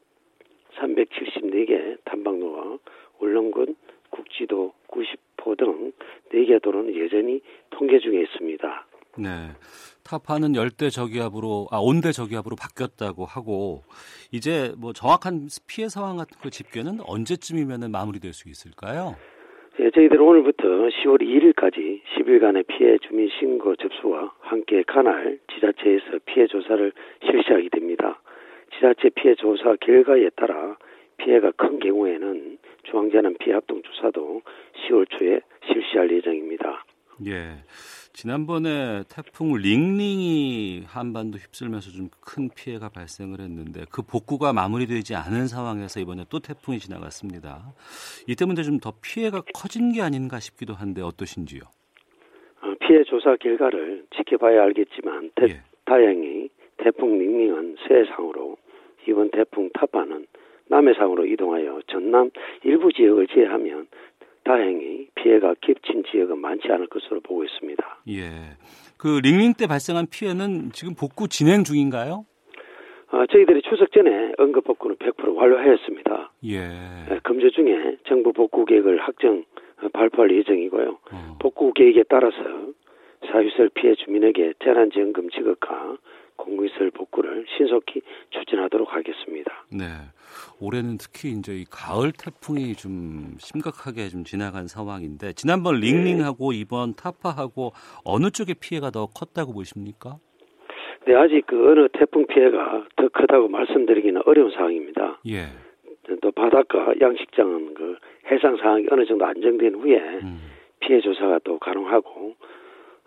374개 0.75 1.99
탐방로와 2.05 2.79
울릉군 3.21 3.77
국지도 4.11 4.73
90포 4.89 5.57
등 5.59 5.93
4개 6.33 6.61
도로는 6.63 6.97
여전히 6.99 7.41
통계 7.71 7.99
중에 7.99 8.23
있습니다. 8.23 8.87
네. 9.19 9.29
타파는 10.07 10.55
열대 10.55 10.91
저기압으로 10.91 11.69
아 11.71 11.79
온대 11.79 12.13
저기압으로 12.13 12.57
바뀌었다고 12.57 13.25
하고 13.25 13.83
이제 14.33 14.73
뭐 14.79 14.93
정확한 14.93 15.49
피해 15.67 15.89
상황 15.89 16.17
같은 16.17 16.39
거 16.41 16.49
집계는 16.49 17.01
언제쯤이면 17.05 17.91
마무리될 17.91 18.33
수 18.33 18.49
있을까요? 18.49 19.17
예, 19.79 19.91
저희들은 19.91 20.21
오늘부터 20.21 20.63
10월 20.65 21.21
2일까지 21.21 22.01
10일간의 22.17 22.67
피해 22.67 22.97
주민 23.07 23.29
신고 23.39 23.77
접수와 23.77 24.33
함께 24.41 24.83
관할 24.85 25.39
지자체에서 25.53 26.21
피해 26.25 26.47
조사를 26.47 26.93
실시하게 27.25 27.69
됩니다. 27.69 28.23
지자체 28.75 29.11
피해 29.11 29.35
조사 29.35 29.77
결과에 29.81 30.31
따라 30.31 30.77
피해가 31.19 31.53
큰 31.57 31.79
경우에는 31.79 32.59
중앙재난 32.85 33.37
피해 33.39 33.55
합동 33.55 33.83
조사도 33.83 34.43
10월 34.89 35.07
초에 35.11 35.41
실시할 35.67 36.11
예정입니다. 36.11 36.85
예. 37.27 37.57
지난번에 38.17 39.03
태풍 39.11 39.53
링링이 39.55 40.85
한반도 40.87 41.37
휩쓸면서 41.37 41.91
좀 41.91 42.09
큰 42.25 42.49
피해가 42.55 42.89
발생을 42.89 43.41
했는데 43.41 43.85
그 43.91 44.03
복구가 44.03 44.53
마무리되지 44.53 45.15
않은 45.15 45.47
상황에서 45.49 46.01
이번에 46.01 46.25
또 46.29 46.39
태풍이 46.41 46.79
지나갔습니다. 46.79 47.73
이 48.27 48.35
때문에 48.35 48.63
좀 48.63 48.81
더 48.81 48.93
피해가 49.03 49.43
커진 49.55 49.93
게 49.93 50.03
아닌가 50.03 50.39
싶기도 50.41 50.73
한데 50.75 51.03
어떠신지요? 51.03 51.61
어, 52.63 52.75
피해 52.81 53.03
조사 53.05 53.37
결과를 53.37 54.05
지켜봐야 54.17 54.63
알겠지만 54.65 55.31
태, 55.35 55.47
예. 55.47 55.61
다행히 55.85 56.49
태풍 56.79 57.19
닝닝은 57.19 57.77
서해상으로 57.87 58.57
이번 59.09 59.31
태풍 59.31 59.71
타파는 59.73 60.27
남해상으로 60.69 61.27
이동하여 61.27 61.81
전남 61.87 62.31
일부 62.65 62.93
지역을 62.93 63.29
제외하면 63.29 63.87
다행히 64.47 65.09
피해가 65.17 65.57
겹친 65.61 66.05
지역은 66.11 66.39
많지 66.39 66.69
않을 66.71 66.87
것으로 66.87 67.21
보고 67.21 67.43
있습니다. 67.45 67.83
예. 68.11 68.31
그 68.97 69.21
링링 69.23 69.55
때 69.59 69.67
발생한 69.67 70.07
피해는 70.09 70.71
지금 70.73 70.95
복구 70.95 71.29
진행 71.29 71.65
중인가요? 71.65 72.25
어, 73.13 73.27
저희들이 73.27 73.63
추석 73.63 73.91
전에 73.93 74.33
응급 74.39 74.65
복구는 74.65 74.97
100% 74.97 75.35
완료하였습니다. 75.37 76.33
예. 76.45 76.59
에, 76.59 77.19
금주 77.25 77.51
중에 77.51 77.97
정부 78.07 78.33
복구 78.33 78.65
계획을 78.65 79.01
확정 79.01 79.45
어, 79.83 79.89
발표할 79.93 80.31
예정이고요. 80.37 80.99
어. 81.13 81.37
복구 81.41 81.73
계획에 81.73 82.05
따라서 82.09 82.37
사유설 83.31 83.71
피해 83.75 83.95
주민에게 83.97 84.55
재난지원금 84.63 85.31
지급과 85.31 85.99
공공시설 86.37 86.91
복구를 86.91 87.45
신속히 87.57 88.03
추진하도록 88.31 88.93
하겠습니다. 88.93 89.65
네. 89.71 89.85
올해는 90.61 90.99
특히 90.99 91.31
이제 91.31 91.55
이 91.55 91.65
가을 91.65 92.13
태풍이 92.13 92.75
좀 92.75 93.37
심각하게 93.39 94.09
좀 94.09 94.25
지나간 94.25 94.67
상황인데 94.67 95.33
지난번 95.33 95.81
링링하고 95.81 96.53
이번 96.53 96.95
타파하고 96.95 97.73
어느 98.05 98.31
쪽의 98.31 98.57
피해가 98.61 98.91
더 98.91 99.07
컸다고 99.07 99.53
보십니까? 99.53 100.19
네, 101.07 101.15
아직 101.15 101.47
그 101.47 101.71
어느 101.71 101.89
태풍 101.93 102.27
피해가 102.27 102.87
더 102.97 103.09
크다고 103.09 103.49
말씀드리기는 103.49 104.23
어려운 104.27 104.51
상황입니다. 104.51 105.21
예. 105.29 105.47
또 106.21 106.31
바닷가 106.33 106.93
양식장은 107.01 107.75
그 107.75 107.97
해상 108.31 108.57
상황이 108.57 108.87
어느 108.91 109.05
정도 109.07 109.25
안정된 109.25 109.75
후에 109.75 109.99
음. 110.23 110.39
피해 110.81 111.01
조사가 111.01 111.41
또 111.45 111.59
가능하고 111.59 112.35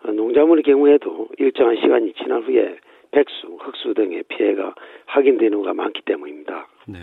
어, 0.04 0.10
농작물의 0.12 0.62
경우에도 0.62 1.28
일정한 1.38 1.76
시간이 1.76 2.14
지난 2.14 2.42
후에 2.42 2.76
백수, 3.12 3.58
흑수 3.60 3.94
등의 3.94 4.22
피해가 4.28 4.74
확인되는 5.06 5.50
경우가 5.50 5.74
많기 5.74 6.02
때문입니다. 6.04 6.68
네. 6.86 6.98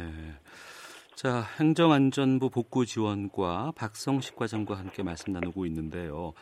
자, 1.16 1.42
행정안전부 1.60 2.52
복구 2.52 2.86
지원과 2.86 3.72
박성식 3.76 4.36
과장과 4.36 4.76
함께 4.76 5.02
말씀 5.02 5.34
나누고 5.34 5.66
있는데요. 5.66 6.34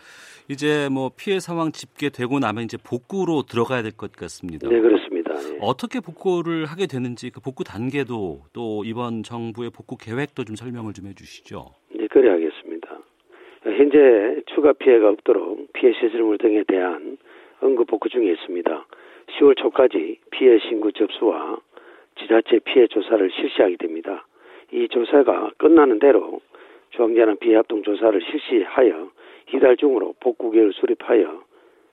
이제 0.49 0.89
뭐 0.91 1.11
피해 1.17 1.39
상황 1.39 1.71
집계되고 1.71 2.39
나면 2.39 2.65
이제 2.65 2.77
복구로 2.77 3.43
들어가야 3.43 3.83
될 3.83 3.93
것 3.93 4.11
같습니다. 4.11 4.67
네, 4.67 4.81
그렇습니다. 4.81 5.33
네. 5.33 5.57
어떻게 5.61 6.01
복구를 6.01 6.65
하게 6.65 6.87
되는지 6.87 7.29
그 7.29 7.39
복구 7.39 7.63
단계도 7.63 8.41
또 8.51 8.83
이번 8.83 9.23
정부의 9.23 9.69
복구 9.69 9.95
계획도 9.97 10.43
좀 10.43 10.57
설명을 10.57 10.91
좀 10.91 11.07
해주시죠. 11.07 11.71
네, 11.95 12.07
그래 12.07 12.29
하겠습니다. 12.31 12.99
현재 13.63 14.41
추가 14.53 14.73
피해가 14.73 15.07
없도록 15.09 15.71
피해 15.73 15.93
시설물 15.93 16.37
등에 16.37 16.63
대한 16.67 17.17
응급 17.63 17.87
복구 17.87 18.09
중에 18.09 18.29
있습니다. 18.33 18.85
10월 19.27 19.57
초까지 19.57 20.19
피해 20.31 20.59
신고 20.59 20.91
접수와 20.91 21.57
지자체 22.19 22.59
피해 22.59 22.87
조사를 22.87 23.29
실시하게 23.31 23.77
됩니다. 23.77 24.25
이 24.71 24.87
조사가 24.89 25.51
끝나는 25.57 25.99
대로 25.99 26.41
중앙재난 26.91 27.37
피해 27.37 27.55
합동 27.55 27.83
조사를 27.83 28.21
실시하여 28.21 29.09
이달 29.53 29.77
중으로 29.77 30.15
복구 30.19 30.51
계획을 30.51 30.73
수립하여 30.73 31.43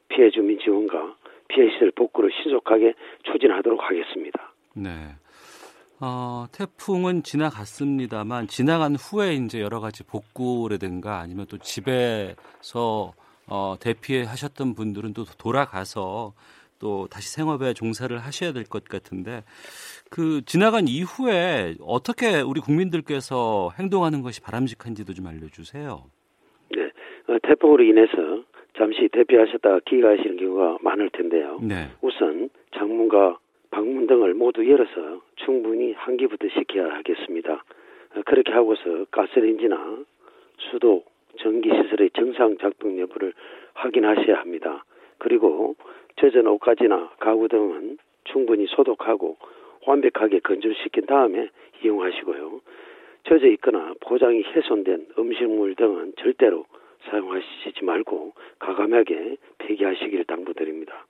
피해 0.08 0.30
주민 0.30 0.58
지원과 0.58 1.16
피해 1.48 1.70
시설 1.70 1.90
복구를 1.90 2.30
신속하게 2.42 2.94
추진하도록 3.24 3.82
하겠습니다. 3.82 4.52
네. 4.74 4.90
어, 6.00 6.46
태풍은 6.52 7.22
지나갔습니다만 7.22 8.48
지나간 8.48 8.96
후에 8.96 9.34
이제 9.34 9.60
여러 9.60 9.78
가지 9.78 10.02
복구라든가 10.02 11.20
아니면 11.20 11.46
또 11.48 11.58
집에서 11.58 13.12
어, 13.46 13.76
대피하셨던 13.78 14.74
분들은 14.74 15.14
또 15.14 15.24
돌아가서 15.38 16.32
또 16.82 17.06
다시 17.06 17.32
생업에 17.32 17.72
종사를 17.74 18.18
하셔야 18.18 18.52
될 18.52 18.64
것 18.64 18.84
같은데 18.84 19.44
그 20.10 20.42
지나간 20.46 20.88
이후에 20.88 21.74
어떻게 21.80 22.40
우리 22.40 22.60
국민들께서 22.60 23.70
행동하는 23.78 24.22
것이 24.22 24.40
바람직한지도 24.42 25.14
좀 25.14 25.26
알려주세요. 25.26 26.04
네, 26.74 26.82
어, 27.28 27.38
태풍으로 27.42 27.84
인해서 27.84 28.42
잠시 28.76 29.08
대피하셨다가 29.12 29.80
귀가하시는 29.86 30.36
경우가 30.38 30.78
많을 30.82 31.10
텐데요. 31.10 31.58
네. 31.62 31.88
우선 32.00 32.50
창문과 32.76 33.38
방문 33.70 34.06
등을 34.06 34.34
모두 34.34 34.68
열어서 34.68 35.22
충분히 35.36 35.92
환기부터 35.92 36.48
시켜야 36.58 36.94
하겠습니다. 36.94 37.64
어, 38.16 38.22
그렇게 38.26 38.52
하고서 38.52 39.04
가스레인지나 39.10 39.98
수도, 40.70 41.04
전기시설의 41.40 42.10
정상 42.14 42.56
작동 42.58 42.98
여부를 42.98 43.32
확인하셔야 43.74 44.38
합니다. 44.40 44.84
그리고 45.18 45.76
젖은 46.16 46.46
옷가지나 46.46 47.12
가구 47.18 47.48
등은 47.48 47.98
충분히 48.24 48.66
소독하고 48.66 49.36
완벽하게 49.86 50.40
건조시킨 50.40 51.06
다음에 51.06 51.48
이용하시고요. 51.82 52.60
젖어 53.24 53.46
있거나 53.46 53.94
포장이 54.00 54.42
훼손된 54.42 55.06
음식물 55.18 55.74
등은 55.74 56.14
절대로 56.18 56.66
사용하시지 57.08 57.84
말고 57.84 58.32
가감하게 58.58 59.36
폐기하시기를 59.58 60.24
당부드립니다. 60.24 61.06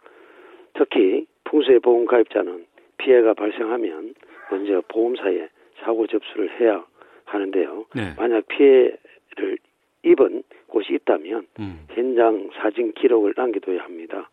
특히 0.74 1.26
풍수의 1.44 1.80
보험 1.80 2.06
가입자는 2.06 2.66
피해가 2.98 3.34
발생하면 3.34 4.14
먼저 4.50 4.82
보험사에 4.88 5.48
사고 5.80 6.06
접수를 6.06 6.60
해야 6.60 6.84
하는데요. 7.24 7.86
네. 7.94 8.14
만약 8.16 8.46
피해를 8.48 9.58
입은 10.02 10.42
곳이 10.66 10.94
있다면 10.94 11.46
음. 11.60 11.86
현장 11.90 12.50
사진 12.54 12.92
기록을 12.92 13.34
남겨둬야 13.36 13.82
합니다. 13.82 14.30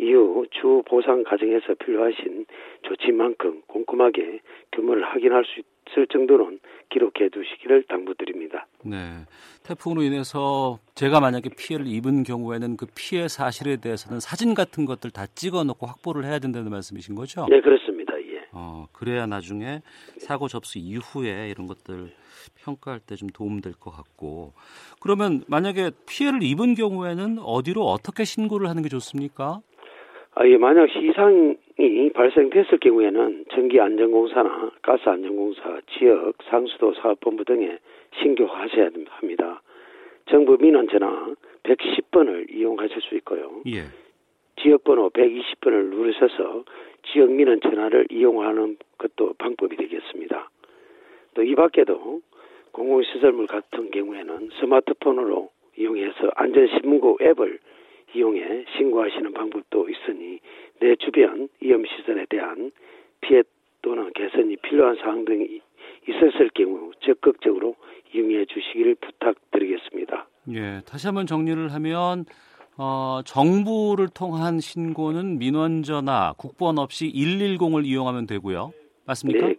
이후 0.00 0.46
주 0.50 0.82
보상 0.86 1.24
과정에서 1.24 1.74
필요하신 1.74 2.46
조치만큼 2.82 3.62
꼼꼼하게 3.66 4.40
규모를 4.72 5.04
확인할 5.04 5.44
수 5.44 5.60
있을 5.90 6.06
정도는 6.06 6.60
기록해 6.90 7.28
두시기를 7.30 7.82
당부드립니다. 7.84 8.66
네. 8.84 8.96
태풍으로 9.64 10.02
인해서 10.02 10.78
제가 10.94 11.20
만약에 11.20 11.50
피해를 11.58 11.86
입은 11.86 12.22
경우에는 12.22 12.76
그 12.76 12.86
피해 12.96 13.26
사실에 13.28 13.76
대해서는 13.76 14.20
사진 14.20 14.54
같은 14.54 14.84
것들 14.84 15.10
다 15.10 15.26
찍어 15.26 15.64
놓고 15.64 15.86
확보를 15.86 16.24
해야 16.24 16.38
된다는 16.38 16.70
말씀이신 16.70 17.14
거죠? 17.14 17.46
네, 17.50 17.60
그렇습니다. 17.60 18.14
예. 18.20 18.42
어, 18.52 18.86
그래야 18.92 19.26
나중에 19.26 19.80
사고 20.18 20.46
접수 20.48 20.78
이후에 20.78 21.48
이런 21.50 21.66
것들 21.66 22.10
평가할 22.64 23.00
때 23.00 23.16
좀 23.16 23.28
도움될 23.28 23.72
것 23.80 23.90
같고 23.90 24.52
그러면 25.00 25.42
만약에 25.48 25.90
피해를 26.08 26.42
입은 26.42 26.74
경우에는 26.74 27.38
어디로 27.40 27.82
어떻게 27.82 28.24
신고를 28.24 28.68
하는 28.68 28.82
게 28.82 28.88
좋습니까? 28.88 29.60
아, 30.40 30.46
예, 30.46 30.56
만약 30.56 30.88
시상이 30.90 32.10
발생됐을 32.14 32.78
경우에는 32.78 33.46
전기안전공사나 33.50 34.70
가스안전공사, 34.82 35.80
지역 35.98 36.34
상수도 36.44 36.94
사업본부 36.94 37.44
등에 37.44 37.78
신고하셔야 38.22 38.90
합니다. 39.08 39.60
정부 40.26 40.56
민원 40.60 40.86
전화 40.86 41.34
110번을 41.64 42.54
이용하실 42.54 43.02
수 43.02 43.16
있고요. 43.16 43.62
예. 43.66 43.86
지역번호 44.62 45.10
120번을 45.10 45.90
누르셔서 45.90 46.62
지역 47.10 47.32
민원 47.32 47.60
전화를 47.60 48.06
이용하는 48.08 48.76
것도 48.96 49.34
방법이 49.38 49.74
되겠습니다. 49.76 50.50
또 51.34 51.42
이 51.42 51.56
밖에도 51.56 52.20
공공시설물 52.70 53.48
같은 53.48 53.90
경우에는 53.90 54.50
스마트폰으로 54.60 55.50
이용해서 55.76 56.30
안전신문고 56.36 57.18
앱을 57.22 57.58
이용해 58.14 58.64
신고하시는 58.76 59.32
방법도 59.32 59.88
있으니 59.88 60.40
내 60.80 60.96
주변 60.96 61.48
위험시설에 61.60 62.26
대한 62.28 62.70
피해 63.20 63.42
또는 63.82 64.10
개선이 64.14 64.56
필요한 64.56 64.96
사항 64.96 65.24
등이 65.24 65.60
있었을 66.08 66.50
경우 66.54 66.90
적극적으로 67.00 67.76
이용해 68.14 68.46
주시기를 68.46 68.96
부탁드리겠습니다. 68.96 70.26
예, 70.54 70.80
다시 70.86 71.06
한번 71.06 71.26
정리를 71.26 71.72
하면 71.74 72.24
어, 72.78 73.20
정부를 73.24 74.08
통한 74.14 74.60
신고는 74.60 75.38
민원 75.38 75.82
전화 75.82 76.32
국번 76.38 76.78
없이 76.78 77.12
110을 77.12 77.84
이용하면 77.84 78.26
되고요. 78.26 78.72
맞습니까? 79.04 79.48
네, 79.48 79.54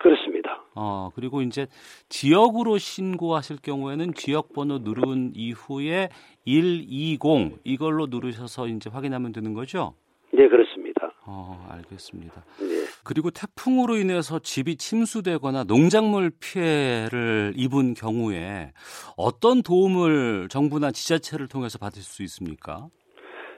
그렇습니다. 0.00 0.33
어, 0.74 1.10
그리고 1.14 1.42
이제 1.42 1.66
지역으로 2.08 2.78
신고하실 2.78 3.58
경우에는 3.62 4.14
지역 4.14 4.52
번호 4.52 4.78
누른 4.78 5.32
이후에 5.34 6.08
120 6.46 7.20
이걸로 7.64 8.06
누르셔서 8.06 8.68
이제 8.68 8.90
확인하면 8.90 9.32
되는 9.32 9.54
거죠? 9.54 9.94
네, 10.32 10.48
그렇습니다. 10.48 11.12
어, 11.26 11.66
알겠습니다. 11.70 12.44
네. 12.60 12.84
그리고 13.04 13.30
태풍으로 13.30 13.96
인해서 13.96 14.38
집이 14.38 14.76
침수되거나 14.76 15.64
농작물 15.64 16.30
피해를 16.40 17.52
입은 17.56 17.94
경우에 17.94 18.72
어떤 19.16 19.62
도움을 19.62 20.48
정부나 20.48 20.90
지자체를 20.90 21.48
통해서 21.48 21.78
받을 21.78 22.02
수 22.02 22.22
있습니까? 22.24 22.88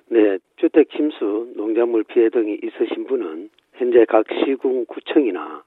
네, 0.09 0.38
주택 0.57 0.90
침수, 0.90 1.52
농작물 1.57 2.05
피해 2.05 2.29
등이 2.29 2.59
있으신 2.62 3.07
분은 3.07 3.50
현재 3.74 4.05
각 4.09 4.24
시군 4.44 4.87
구청이나 4.87 5.64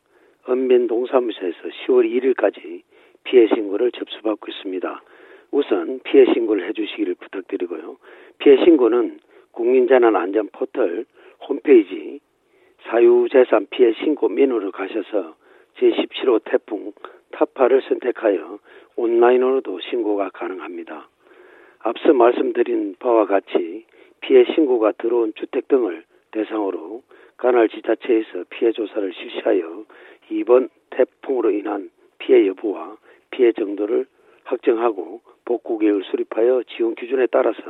언변 0.50 0.88
동사무소에서 0.88 1.60
10월 1.86 2.10
1일까지 2.10 2.82
피해 3.24 3.48
신고를 3.50 3.92
접수받고 3.92 4.48
있습니다. 4.50 5.04
우선 5.52 6.00
피해 6.04 6.26
신고를 6.26 6.68
해주시기를 6.70 7.16
부탁드리고요. 7.16 7.98
피해 8.40 8.58
신고는 8.64 9.20
국민재난안전 9.52 10.50
포털 10.52 11.06
홈페이지 11.48 12.20
사유재산 12.86 13.68
피해 13.70 13.94
신고 13.94 14.28
메뉴로 14.28 14.72
가셔서 14.72 15.36
제17호 15.78 16.42
태풍 16.46 16.94
타파를 17.32 17.84
선택하여 17.84 18.58
온라인으로도 18.96 19.80
신고가 19.82 20.32
가능합니다. 20.32 21.10
앞서 21.78 22.14
말씀드린 22.14 22.96
바와 22.98 23.28
같이 23.28 23.86
피해 24.22 24.46
신고가 24.56 24.94
들어온 24.94 25.32
주택 25.36 25.68
등을 25.68 26.04
대상으로 26.32 27.04
관할 27.38 27.70
지자체에서 27.70 28.46
피해 28.50 28.72
조사를 28.72 29.14
실시하여 29.14 29.86
이번 30.32 30.70
태풍으로 30.92 31.52
인한 31.52 31.90
피해 32.18 32.48
여부와 32.48 32.98
피해 33.32 33.52
정도를 33.52 34.06
확정하고 34.44 35.22
복구 35.46 35.78
계획을 35.78 36.04
수립하여 36.10 36.64
지원 36.76 36.96
기준에 36.96 37.28
따라서 37.32 37.62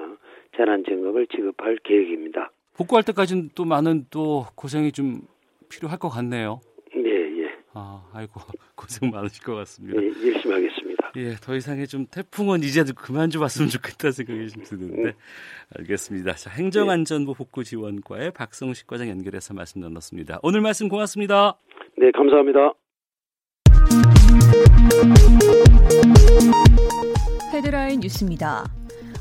재난지원금을 0.58 1.28
지급할 1.28 1.78
계획입니다. 1.84 2.52
복구할 2.76 3.04
때까지는 3.04 3.50
또 3.56 3.66
많은 3.66 4.06
또 4.10 4.46
고생이 4.56 4.92
좀 4.92 5.22
필요할 5.70 6.00
것 6.00 6.10
같네요. 6.10 6.62
네, 6.96 7.10
예. 7.44 7.52
아, 7.74 8.04
아이고 8.14 8.40
고생 8.76 9.10
많으실 9.12 9.44
것 9.44 9.56
같습니다. 9.56 10.02
예, 10.02 10.08
열심히 10.08 10.54
하겠습니다. 10.54 11.12
예, 11.18 11.36
더 11.42 11.56
이상의 11.56 11.88
좀 11.88 12.06
태풍은 12.06 12.60
이제 12.60 12.84
그만 12.96 13.30
좀 13.30 13.42
왔으면 13.42 13.70
좋겠다 13.70 14.12
생각이 14.12 14.50
좀 14.50 14.64
드는데 14.64 15.14
알겠습니다. 15.78 16.34
자, 16.34 16.50
행정안전부 16.52 17.34
복구지원과의 17.34 18.32
박성식 18.32 18.88
과장 18.88 19.10
연결해서 19.10 19.54
말씀 19.54 19.82
나눴습니다. 19.82 20.40
오늘 20.44 20.62
말씀 20.62 20.88
고맙습니다. 20.88 21.58
네, 22.00 22.12
감사합니다. 22.12 22.74
헤드라인 27.52 28.00
뉴스입니다. 28.00 28.64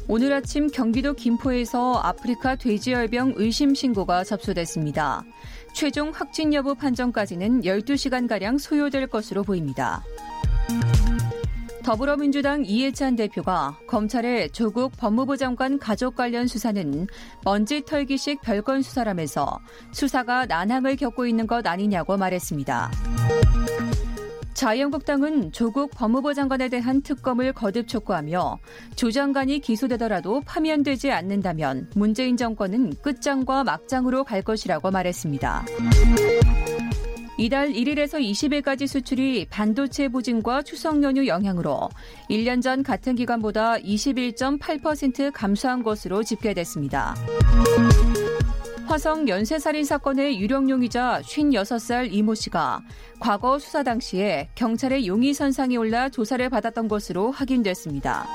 오늘 0.07 0.33
아침 0.33 0.69
경기도 0.69 1.13
김포에서 1.15 1.95
아프리카 1.95 2.55
돼지열병 2.55 3.33
의심 3.35 3.75
신고가 3.75 4.23
접수됐습니다. 4.23 5.25
최종 5.75 6.11
확진 6.11 6.55
여부 6.55 6.77
판정까지는 6.77 7.63
12시간가량 7.63 8.61
소요될 8.61 9.09
것으로 9.09 9.43
보입니다. 9.43 10.05
더불어민주당 11.89 12.67
이해찬 12.67 13.17
대표가 13.17 13.79
검찰의 13.87 14.51
조국 14.51 14.93
법무부 14.99 15.39
장관 15.39 15.79
가족 15.79 16.17
관련 16.17 16.47
수사는 16.47 17.07
먼지 17.47 17.83
털기식 17.83 18.43
별건 18.43 18.83
수사라면서 18.83 19.59
수사가 19.93 20.45
난항을 20.45 20.97
겪고 20.97 21.27
있는 21.27 21.47
것 21.47 21.67
아니냐고 21.67 22.19
말했습니다. 22.19 22.91
자유한국당은 24.53 25.51
조국 25.53 25.91
법무부 25.93 26.35
장관에 26.35 26.69
대한 26.69 27.01
특검을 27.01 27.55
거듭 27.55 27.89
촉구하며 27.89 28.59
조 28.95 29.11
장관이 29.11 29.61
기소되더라도 29.61 30.43
파면되지 30.43 31.11
않는다면 31.11 31.89
문재인 31.95 32.37
정권은 32.37 32.97
끝장과 33.01 33.65
막장으로 33.65 34.25
갈 34.25 34.43
것이라고 34.43 34.91
말했습니다. 34.91 35.65
이달 37.41 37.73
1일에서 37.73 38.21
20일까지 38.21 38.89
수출이 38.89 39.47
반도체 39.49 40.09
부진과 40.09 40.63
추석 40.63 41.05
연휴 41.05 41.29
영향으로 41.29 41.89
1년 42.29 42.61
전 42.61 42.83
같은 42.83 43.15
기간보다 43.15 43.77
21.8% 43.77 45.31
감소한 45.33 45.85
것으로 45.85 46.25
집계됐습니다. 46.25 47.15
화성 48.87 49.29
연쇄살인 49.29 49.85
사건의 49.85 50.41
유령용이자 50.41 51.21
56살 51.23 52.09
이모 52.11 52.35
씨가 52.35 52.81
과거 53.21 53.61
수사 53.61 53.85
당시에 53.85 54.49
경찰의 54.57 55.07
용의 55.07 55.33
선상에 55.33 55.77
올라 55.77 56.09
조사를 56.09 56.49
받았던 56.49 56.89
것으로 56.89 57.31
확인됐습니다. 57.31 58.27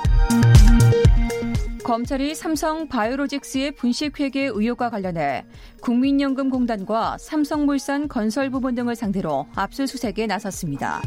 검찰이 1.84 2.34
삼성 2.34 2.88
바이오로직스의 2.88 3.74
분식회계 3.74 4.52
의혹과 4.54 4.89
관련해 4.89 5.46
국민연금공단과 5.82 7.17
삼성물산 7.19 8.08
건설부문 8.08 8.74
등을 8.76 8.96
상대로 8.96 9.48
압수수색에 9.56 10.26
나섰습니다. 10.28 11.02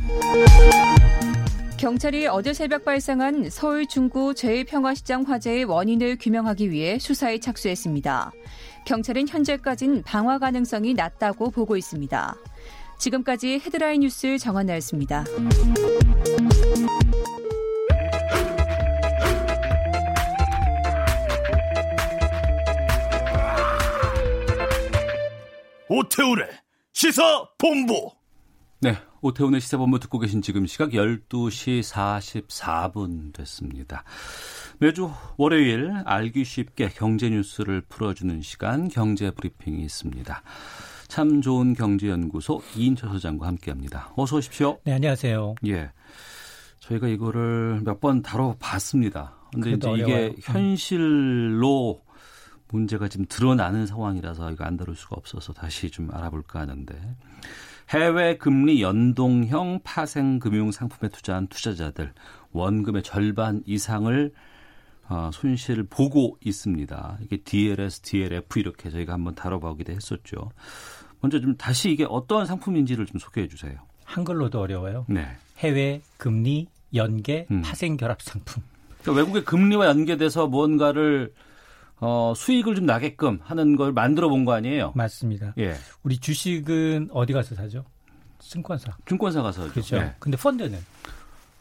경찰이 1.79 2.27
어제 2.27 2.53
새벽 2.53 2.85
발생한 2.85 3.49
서울 3.49 3.87
중구 3.87 4.35
제1평화시장 4.35 5.27
화재의 5.27 5.65
원인을 5.65 6.19
규명하기 6.21 6.71
위해 6.71 6.99
수사에 6.99 7.39
착수했습니다. 7.39 8.33
경찰은 8.87 9.29
현재까진 9.29 10.03
방화 10.03 10.39
가능성이 10.39 10.93
낮다고 10.93 11.51
보고 11.51 11.77
있습니다. 11.77 12.37
지금까지 12.99 13.61
헤드라인 13.65 14.01
뉴스 14.01 14.39
정한나였습니다. 14.39 15.25
오태우래 25.89 26.49
시사 26.93 27.47
본부. 27.59 28.11
네, 28.81 28.97
오태훈의 29.23 29.61
시사본부 29.61 29.99
듣고 30.01 30.19
계신 30.19 30.43
지금 30.43 30.67
시각 30.67 30.91
12시 30.91 31.81
44분 31.83 33.33
됐습니다. 33.35 34.05
매주 34.79 35.11
월요일 35.39 35.93
알기 36.05 36.45
쉽게 36.45 36.89
경제 36.91 37.31
뉴스를 37.31 37.83
풀어주는 37.89 38.43
시간 38.43 38.89
경제 38.89 39.31
브리핑이 39.31 39.83
있습니다. 39.83 40.43
참 41.09 41.41
좋은 41.41 41.75
경제연구소 41.75 42.63
이인철 42.77 43.11
소장과 43.11 43.47
함께합니다. 43.47 44.13
어서 44.17 44.37
오십시오. 44.37 44.79
네, 44.85 44.93
안녕하세요. 44.93 45.55
예, 45.69 45.91
저희가 46.81 47.09
이거를 47.09 47.81
몇 47.85 48.01
번 48.01 48.23
다뤄봤습니다. 48.23 49.35
근데 49.53 49.71
이제 49.73 49.89
어려워요. 49.89 50.17
이게 50.27 50.27
음. 50.27 50.35
현실로 50.43 52.03
문제가 52.69 53.09
지금 53.09 53.27
드러나는 53.29 53.87
상황이라서 53.87 54.53
이거 54.53 54.65
안 54.65 54.77
다룰 54.77 54.97
수가 54.97 55.17
없어서 55.17 55.53
다시 55.53 55.91
좀 55.91 56.11
알아볼까 56.13 56.61
하는데 56.61 57.17
해외 57.91 58.37
금리 58.37 58.83
연동형 58.83 59.81
파생 59.85 60.39
금융 60.39 60.73
상품에 60.73 61.09
투자한 61.11 61.47
투자자들 61.47 62.13
원금의 62.53 63.03
절반 63.03 63.63
이상을 63.65 64.33
어, 65.09 65.31
손실을 65.33 65.85
보고 65.89 66.37
있습니다. 66.45 67.19
이게 67.23 67.37
DLS, 67.37 68.01
DLF 68.01 68.59
이렇게 68.59 68.91
저희가 68.91 69.13
한번 69.13 69.37
다뤄보기도 69.37 69.93
했었죠. 69.93 70.51
먼저 71.21 71.41
좀 71.41 71.57
다시 71.57 71.91
이게 71.91 72.05
어떠한 72.09 72.47
상품인지를 72.47 73.07
좀 73.07 73.21
소개해 73.21 73.47
주세요. 73.47 73.79
한글로도 74.05 74.61
어려워요. 74.61 75.07
네. 75.09 75.29
해외 75.59 76.01
금리 76.17 76.69
연계 76.95 77.47
음. 77.51 77.63
파생 77.63 77.97
결합 77.97 78.21
상품. 78.21 78.63
그러니까 79.03 79.23
외국의 79.23 79.45
금리와 79.45 79.87
연계돼서 79.87 80.49
무언가를 80.49 81.33
어, 82.01 82.33
수익을 82.37 82.75
좀 82.75 82.87
나게끔 82.87 83.39
하는 83.43 83.75
걸 83.77 83.93
만들어 83.93 84.29
본 84.29 84.45
거 84.45 84.53
아니에요? 84.53 84.93
맞습니다. 84.95 85.55
예. 85.59 85.75
우리 86.03 86.19
주식은 86.19 87.09
어디 87.13 87.33
가서 87.33 87.55
사죠? 87.55 87.85
증권사. 88.39 88.97
증권사 89.07 89.43
가서 89.43 89.71
그렇죠. 89.71 89.97
예. 89.97 90.15
근데 90.19 90.37
펀드는 90.37 90.79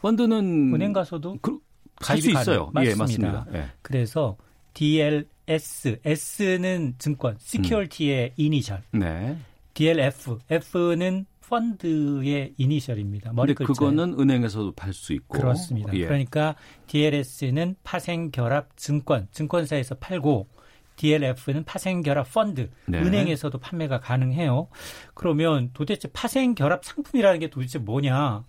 펀드는 0.02 0.72
은행 0.74 0.92
가서도 0.92 1.38
그, 1.40 1.58
가입이 1.96 2.30
있어요. 2.32 2.70
예, 2.82 2.94
맞습니다. 2.94 2.98
맞습니다. 2.98 3.46
예. 3.54 3.70
그래서 3.82 4.36
DLS, 4.74 6.00
S는 6.04 6.94
증권, 6.98 7.36
security의 7.38 8.34
이니셜, 8.36 8.82
네. 8.92 9.38
DLF, 9.72 10.38
F는 10.50 11.24
펀드의 11.48 12.54
이니셜입니다. 12.56 13.32
머리 13.32 13.54
글자. 13.54 13.72
그거는 13.72 14.18
은행에서도 14.18 14.72
팔 14.72 14.92
수 14.92 15.12
있고 15.12 15.38
그렇습니다. 15.38 15.94
예. 15.94 16.04
그러니까 16.04 16.56
DLS는 16.86 17.76
파생 17.84 18.30
결합 18.30 18.76
증권, 18.76 19.28
증권사에서 19.30 19.96
팔고 19.96 20.48
DLF는 20.96 21.64
파생 21.64 22.02
결합 22.02 22.32
펀드, 22.32 22.70
네. 22.86 22.98
은행에서도 22.98 23.56
판매가 23.58 24.00
가능해요. 24.00 24.68
그러면 25.14 25.70
도대체 25.74 26.08
파생 26.12 26.54
결합 26.54 26.84
상품이라는 26.84 27.40
게 27.40 27.50
도대체 27.50 27.78
뭐냐? 27.78 28.44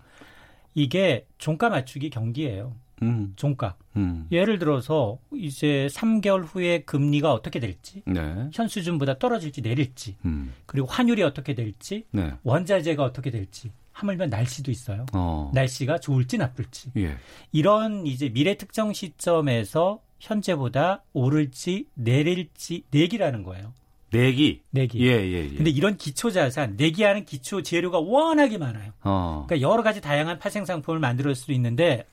이게 0.74 1.26
종가 1.38 1.68
맞추기 1.68 2.10
경기예요. 2.10 2.74
음, 3.02 3.32
종가. 3.36 3.76
음. 3.96 4.26
예를 4.30 4.58
들어서 4.58 5.18
이제 5.32 5.88
3개월 5.90 6.44
후에 6.44 6.82
금리가 6.82 7.32
어떻게 7.32 7.60
될지, 7.60 8.02
네. 8.06 8.48
현 8.52 8.68
수준보다 8.68 9.18
떨어질지 9.18 9.62
내릴지, 9.62 10.16
음. 10.24 10.52
그리고 10.66 10.86
환율이 10.86 11.22
어떻게 11.22 11.54
될지, 11.54 12.04
네. 12.10 12.32
원자재가 12.42 13.02
어떻게 13.02 13.30
될지, 13.30 13.70
하물며 13.92 14.26
날씨도 14.26 14.70
있어요. 14.70 15.06
어. 15.12 15.50
날씨가 15.54 15.98
좋을지 15.98 16.38
나쁠지. 16.38 16.92
예. 16.98 17.16
이런 17.50 18.06
이제 18.06 18.28
미래 18.28 18.56
특정 18.56 18.92
시점에서 18.92 20.00
현재보다 20.20 21.02
오를지 21.12 21.86
내릴지 21.94 22.84
내기라는 22.90 23.42
거예요. 23.42 23.72
내기. 24.10 24.62
내기. 24.70 25.00
예, 25.06 25.12
예, 25.12 25.44
예. 25.44 25.54
근데 25.54 25.70
이런 25.70 25.96
기초 25.96 26.30
자산, 26.30 26.76
내기하는 26.76 27.24
기초 27.24 27.62
재료가 27.62 27.98
워낙에 27.98 28.56
많아요. 28.56 28.92
어. 29.02 29.44
그러니까 29.46 29.68
여러 29.68 29.82
가지 29.82 30.00
다양한 30.00 30.38
파생 30.38 30.64
상품을 30.64 30.98
만들 30.98 31.34
수도 31.34 31.52
있는데 31.52 32.06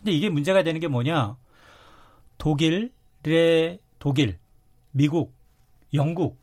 근데 0.00 0.12
이게 0.12 0.28
문제가 0.28 0.62
되는 0.62 0.80
게 0.80 0.88
뭐냐? 0.88 1.36
독일의 2.38 2.90
독일, 3.98 4.38
미국, 4.92 5.34
영국 5.92 6.38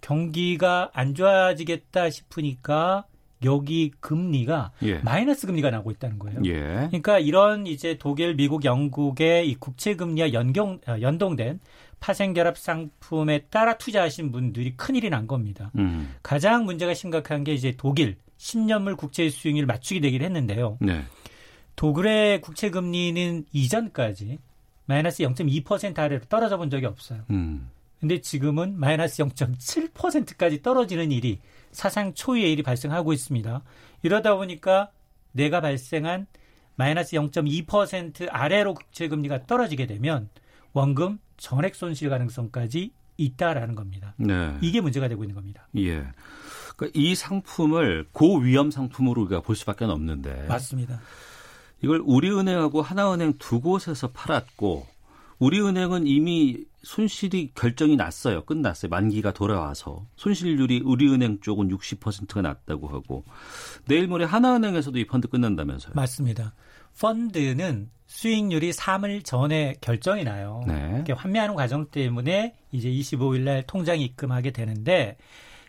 경기가 0.00 0.90
안 0.94 1.14
좋아지겠다 1.14 2.10
싶으니까 2.10 3.04
여기 3.44 3.90
금리가 4.00 4.72
예. 4.82 4.98
마이너스 5.00 5.46
금리가 5.46 5.70
나고 5.70 5.90
있다는 5.90 6.18
거예요. 6.18 6.40
예. 6.46 6.86
그러니까 6.88 7.18
이런 7.18 7.66
이제 7.66 7.98
독일, 7.98 8.34
미국, 8.34 8.64
영국의 8.64 9.50
이 9.50 9.54
국채 9.56 9.94
금리와 9.94 10.32
연경 10.32 10.80
아, 10.86 11.00
연동된 11.00 11.60
파생 12.00 12.32
결합 12.32 12.56
상품에 12.56 13.40
따라 13.50 13.76
투자하신 13.76 14.32
분들이 14.32 14.74
큰일이 14.76 15.10
난 15.10 15.26
겁니다. 15.26 15.70
음. 15.76 16.14
가장 16.22 16.64
문제가 16.64 16.94
심각한 16.94 17.44
게 17.44 17.52
이제 17.52 17.74
독일 17.76 18.16
10년물 18.38 18.96
국채 18.96 19.28
수익률 19.28 19.66
맞추기 19.66 20.00
되기를 20.00 20.24
했는데요. 20.24 20.78
네. 20.80 21.02
독일의 21.76 22.40
국채 22.40 22.70
금리는 22.70 23.44
이전까지 23.52 24.38
마이너스 24.86 25.22
0.2% 25.22 25.98
아래로 25.98 26.24
떨어져 26.28 26.56
본 26.56 26.70
적이 26.70 26.86
없어요. 26.86 27.22
음. 27.30 27.70
근데 28.00 28.20
지금은 28.20 28.78
마이너스 28.78 29.22
0.7%까지 29.22 30.62
떨어지는 30.62 31.12
일이 31.12 31.40
사상 31.72 32.14
초유의 32.14 32.52
일이 32.52 32.62
발생하고 32.62 33.12
있습니다. 33.12 33.62
이러다 34.02 34.36
보니까 34.36 34.90
내가 35.32 35.60
발생한 35.60 36.26
마이너스 36.76 37.16
0.2% 37.16 38.28
아래로 38.30 38.74
국채 38.74 39.08
금리가 39.08 39.46
떨어지게 39.46 39.86
되면 39.86 40.28
원금 40.72 41.18
전액 41.36 41.74
손실 41.74 42.10
가능성까지 42.10 42.92
있다라는 43.16 43.74
겁니다. 43.74 44.14
네. 44.18 44.56
이게 44.60 44.80
문제가 44.80 45.08
되고 45.08 45.24
있는 45.24 45.34
겁니다. 45.34 45.66
예. 45.76 46.06
그러니까 46.76 46.92
이 46.94 47.14
상품을 47.14 48.06
고위험 48.12 48.70
상품으로 48.70 49.22
우리가 49.22 49.40
볼 49.40 49.56
수밖에 49.56 49.86
없는데 49.86 50.46
맞습니다. 50.48 51.00
이걸 51.86 52.02
우리은행하고 52.04 52.82
하나은행 52.82 53.34
두 53.38 53.60
곳에서 53.60 54.08
팔았고 54.08 54.88
우리은행은 55.38 56.08
이미 56.08 56.64
손실이 56.82 57.52
결정이 57.54 57.94
났어요. 57.94 58.44
끝났어요. 58.44 58.90
만기가 58.90 59.32
돌아와서 59.32 60.04
손실률이 60.16 60.82
우리은행 60.84 61.38
쪽은 61.42 61.68
60%가 61.68 62.42
났다고 62.42 62.88
하고 62.88 63.24
내일 63.84 64.08
모레 64.08 64.24
하나은행에서도 64.24 64.98
이 64.98 65.06
펀드 65.06 65.28
끝난다면서요. 65.28 65.92
맞습니다. 65.94 66.54
펀드는 66.98 67.88
수익률이 68.08 68.72
3일 68.72 69.24
전에 69.24 69.76
결정이 69.80 70.24
나요. 70.24 70.64
네. 70.66 70.90
이렇게 70.94 71.12
환매하는 71.12 71.54
과정 71.54 71.86
때문에 71.86 72.56
이제 72.72 72.90
25일 72.90 73.42
날 73.42 73.62
통장 73.64 74.00
입금하게 74.00 74.50
되는데 74.50 75.16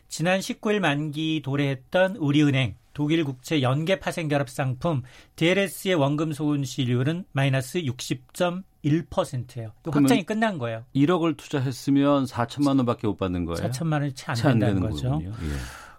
지난 0.08 0.39
19일 0.39 0.80
만기 0.80 1.43
도래했던 1.43 2.15
우리은행 2.15 2.75
독일 2.97 3.23
국채 3.23 3.62
연계 3.62 3.99
파생 3.99 4.27
결합 4.27 4.49
상품 4.49 5.03
DLS의 5.36 5.93
원금 5.93 6.33
손실률은 6.33 7.25
마이너스 7.31 7.79
60.1%예요. 7.83 9.71
확정이 9.86 10.23
끝난 10.23 10.57
거예요. 10.57 10.83
1억을 10.95 11.38
투자했으면 11.38 12.25
4천만 12.25 12.77
원밖에 12.77 13.05
못 13.05 13.17
받는 13.17 13.45
거예요. 13.45 13.69
4천만 13.69 14.01
원이 14.01 14.13
채안 14.13 14.36
채안 14.36 14.57
된다는 14.57 14.89
거죠. 14.89 15.21
예. 15.23 15.29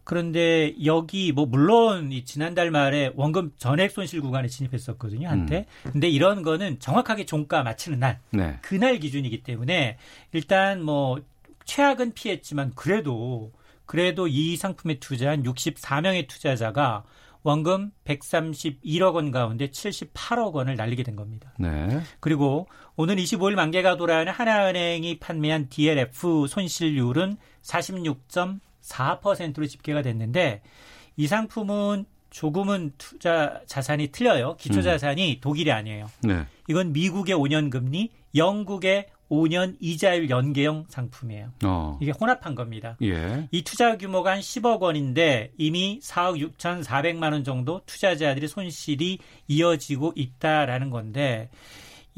그런데 0.02 0.74
여기 0.84 1.30
뭐 1.30 1.46
물론 1.46 2.10
이 2.10 2.24
지난달 2.24 2.72
말에 2.72 3.12
원금 3.14 3.52
전액 3.58 3.92
손실 3.92 4.20
구간에 4.20 4.48
진입했었거든요 4.48 5.28
한때. 5.28 5.66
근데 5.84 6.08
이런 6.08 6.42
거는 6.42 6.80
정확하게 6.80 7.26
종가 7.26 7.62
맞추는 7.62 8.00
날 8.00 8.18
네. 8.30 8.58
그날 8.60 8.98
기준이기 8.98 9.44
때문에 9.44 9.98
일단 10.32 10.82
뭐 10.82 11.20
최악은 11.64 12.14
피했지만 12.14 12.72
그래도 12.74 13.52
그래도 13.88 14.28
이 14.28 14.56
상품에 14.56 15.00
투자한 15.00 15.42
64명의 15.44 16.28
투자자가 16.28 17.04
원금 17.42 17.92
131억 18.04 19.14
원 19.14 19.30
가운데 19.30 19.68
78억 19.68 20.52
원을 20.52 20.76
날리게 20.76 21.02
된 21.02 21.16
겁니다. 21.16 21.54
네. 21.58 22.02
그리고 22.20 22.68
오늘 22.96 23.16
25일 23.16 23.54
만개가 23.54 23.96
돌아오는 23.96 24.30
하나은행이 24.30 25.20
판매한 25.20 25.70
DLF 25.70 26.48
손실률은 26.48 27.38
46.4%로 27.62 29.66
집계가 29.66 30.02
됐는데 30.02 30.60
이 31.16 31.26
상품은 31.26 32.04
조금은 32.28 32.92
투자 32.98 33.62
자산이 33.64 34.08
틀려요. 34.08 34.56
기초 34.56 34.82
자산이 34.82 35.38
독일이 35.40 35.72
아니에요. 35.72 36.10
네. 36.24 36.44
이건 36.68 36.92
미국의 36.92 37.34
5년 37.34 37.70
금리, 37.70 38.10
영국의 38.34 39.06
5년 39.30 39.76
이자율 39.80 40.30
연계형 40.30 40.86
상품이에요. 40.88 41.52
어. 41.64 41.98
이게 42.00 42.12
혼합한 42.12 42.54
겁니다. 42.54 42.96
예. 43.02 43.48
이 43.50 43.62
투자 43.62 43.96
규모가 43.96 44.32
한 44.32 44.40
10억 44.40 44.80
원인데 44.80 45.52
이미 45.58 46.00
4억 46.02 46.38
6,400만 46.56 47.32
원 47.32 47.44
정도 47.44 47.82
투자자들의 47.86 48.48
손실이 48.48 49.18
이어지고 49.48 50.12
있다라는 50.16 50.90
건데 50.90 51.50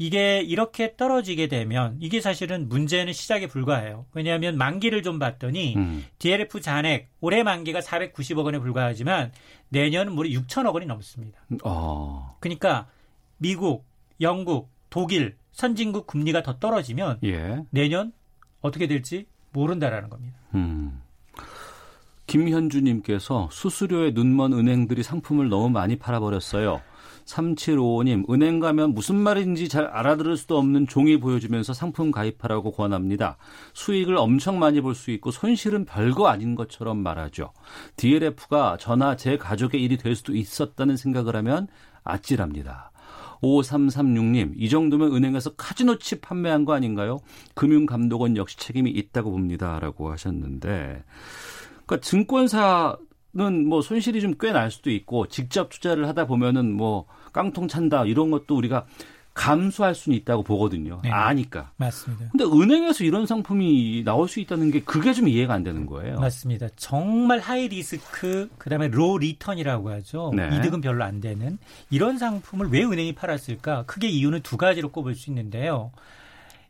이게 0.01 0.41
이렇게 0.41 0.95
떨어지게 0.95 1.47
되면 1.47 1.95
이게 1.99 2.21
사실은 2.21 2.67
문제는 2.69 3.13
시작에 3.13 3.45
불과해요. 3.45 4.07
왜냐하면 4.13 4.57
만기를 4.57 5.03
좀 5.03 5.19
봤더니 5.19 5.75
음. 5.75 6.05
DLF 6.17 6.59
잔액 6.59 7.09
올해 7.19 7.43
만기가 7.43 7.81
490억 7.81 8.45
원에 8.45 8.57
불과하지만 8.57 9.31
내년은 9.69 10.13
무려 10.13 10.29
6천억 10.29 10.73
원이 10.73 10.87
넘습니다. 10.87 11.45
어. 11.63 12.35
그러니까 12.39 12.87
미국, 13.37 13.85
영국, 14.19 14.71
독일 14.89 15.35
선진국 15.51 16.07
금리가 16.07 16.43
더 16.43 16.59
떨어지면 16.59 17.19
예. 17.23 17.63
내년 17.69 18.13
어떻게 18.61 18.87
될지 18.87 19.25
모른다라는 19.51 20.09
겁니다. 20.09 20.37
음. 20.55 21.01
김현주님께서 22.27 23.49
수수료에 23.51 24.11
눈먼 24.11 24.53
은행들이 24.53 25.03
상품을 25.03 25.49
너무 25.49 25.69
많이 25.69 25.97
팔아버렸어요. 25.97 26.81
3755님, 27.25 28.29
은행 28.31 28.59
가면 28.59 28.93
무슨 28.93 29.15
말인지 29.15 29.69
잘 29.69 29.85
알아들을 29.85 30.37
수도 30.37 30.57
없는 30.57 30.87
종이 30.87 31.19
보여주면서 31.19 31.73
상품 31.73 32.11
가입하라고 32.11 32.71
권합니다. 32.71 33.37
수익을 33.73 34.17
엄청 34.17 34.59
많이 34.59 34.81
볼 34.81 34.95
수 34.95 35.11
있고 35.11 35.31
손실은 35.31 35.85
별거 35.85 36.27
아닌 36.27 36.55
것처럼 36.55 36.97
말하죠. 36.97 37.51
DLF가 37.95 38.77
저나 38.79 39.15
제 39.15 39.37
가족의 39.37 39.81
일이 39.83 39.97
될 39.97 40.15
수도 40.15 40.35
있었다는 40.35 40.97
생각을 40.97 41.35
하면 41.37 41.67
아찔합니다. 42.03 42.90
5336님, 43.41 44.53
이 44.55 44.69
정도면 44.69 45.15
은행에서 45.15 45.55
카지노 45.55 45.97
칩 45.99 46.21
판매한 46.21 46.65
거 46.65 46.73
아닌가요? 46.73 47.19
금융감독원 47.55 48.37
역시 48.37 48.57
책임이 48.57 48.91
있다고 48.91 49.31
봅니다. 49.31 49.79
라고 49.79 50.11
하셨는데, 50.11 51.03
그러니까 51.85 51.97
증권사 52.01 52.97
는 53.33 53.65
뭐 53.65 53.81
손실이 53.81 54.19
좀 54.21 54.33
꽤 54.37 54.51
날 54.51 54.71
수도 54.71 54.91
있고, 54.91 55.27
직접 55.27 55.69
투자를 55.69 56.07
하다 56.07 56.27
보면은 56.27 56.71
뭐 56.71 57.05
깡통 57.33 57.67
찬다, 57.69 58.05
이런 58.05 58.29
것도 58.29 58.57
우리가 58.57 58.85
감수할 59.33 59.95
수는 59.95 60.17
있다고 60.17 60.43
보거든요. 60.43 60.99
네. 61.03 61.09
아니까. 61.09 61.71
맞습니다. 61.77 62.29
근데 62.31 62.43
은행에서 62.43 63.03
이런 63.03 63.25
상품이 63.25 64.03
나올 64.03 64.27
수 64.27 64.39
있다는 64.39 64.71
게 64.71 64.81
그게 64.81 65.13
좀 65.13 65.27
이해가 65.27 65.53
안 65.53 65.63
되는 65.63 65.85
거예요. 65.85 66.19
맞습니다. 66.19 66.67
정말 66.75 67.39
high 67.39 67.67
risk, 67.69 68.49
그 68.57 68.69
다음에 68.69 68.89
low 68.89 69.17
return이라고 69.17 69.89
하죠. 69.91 70.31
네. 70.35 70.49
이득은 70.57 70.81
별로 70.81 71.03
안 71.03 71.21
되는 71.21 71.57
이런 71.89 72.17
상품을 72.17 72.69
왜 72.71 72.83
은행이 72.83 73.15
팔았을까? 73.15 73.83
크게 73.85 74.09
이유는 74.09 74.41
두 74.41 74.57
가지로 74.57 74.89
꼽을 74.89 75.15
수 75.15 75.29
있는데요. 75.29 75.91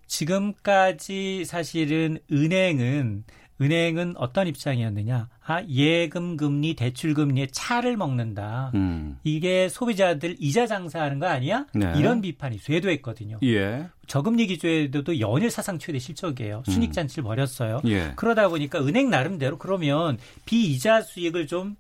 지금까지 0.06 1.46
사실은 1.46 2.20
은행은 2.32 3.24
은행은 3.62 4.16
어떤 4.18 4.48
입장이었느냐? 4.48 5.30
아, 5.46 5.64
예금 5.70 6.36
금리, 6.36 6.76
대출 6.76 7.14
금리에 7.14 7.48
차를 7.52 7.96
먹는다. 7.96 8.72
음. 8.74 9.20
이게 9.24 9.70
소비자들 9.70 10.38
이자 10.40 10.66
장사하는 10.66 11.20
거 11.20 11.28
아니야? 11.28 11.68
네. 11.74 11.94
이런 11.98 12.22
비판이 12.22 12.58
쇄도했거든요. 12.58 13.40
예. 13.44 13.88
저금리 14.08 14.48
기조에도 14.48 15.20
연일 15.20 15.52
사상 15.52 15.78
최대 15.78 16.00
실적이에요. 16.00 16.64
순익 16.66 16.92
잔치를 16.92 17.24
벌였어요. 17.24 17.82
예. 17.86 18.14
그러다 18.16 18.50
보니까 18.50 18.80
은행 18.86 19.10
나름대로 19.10 19.58
그러면 19.58 20.18
비이자 20.46 21.02
수익을 21.02 21.48
좀 21.48 21.76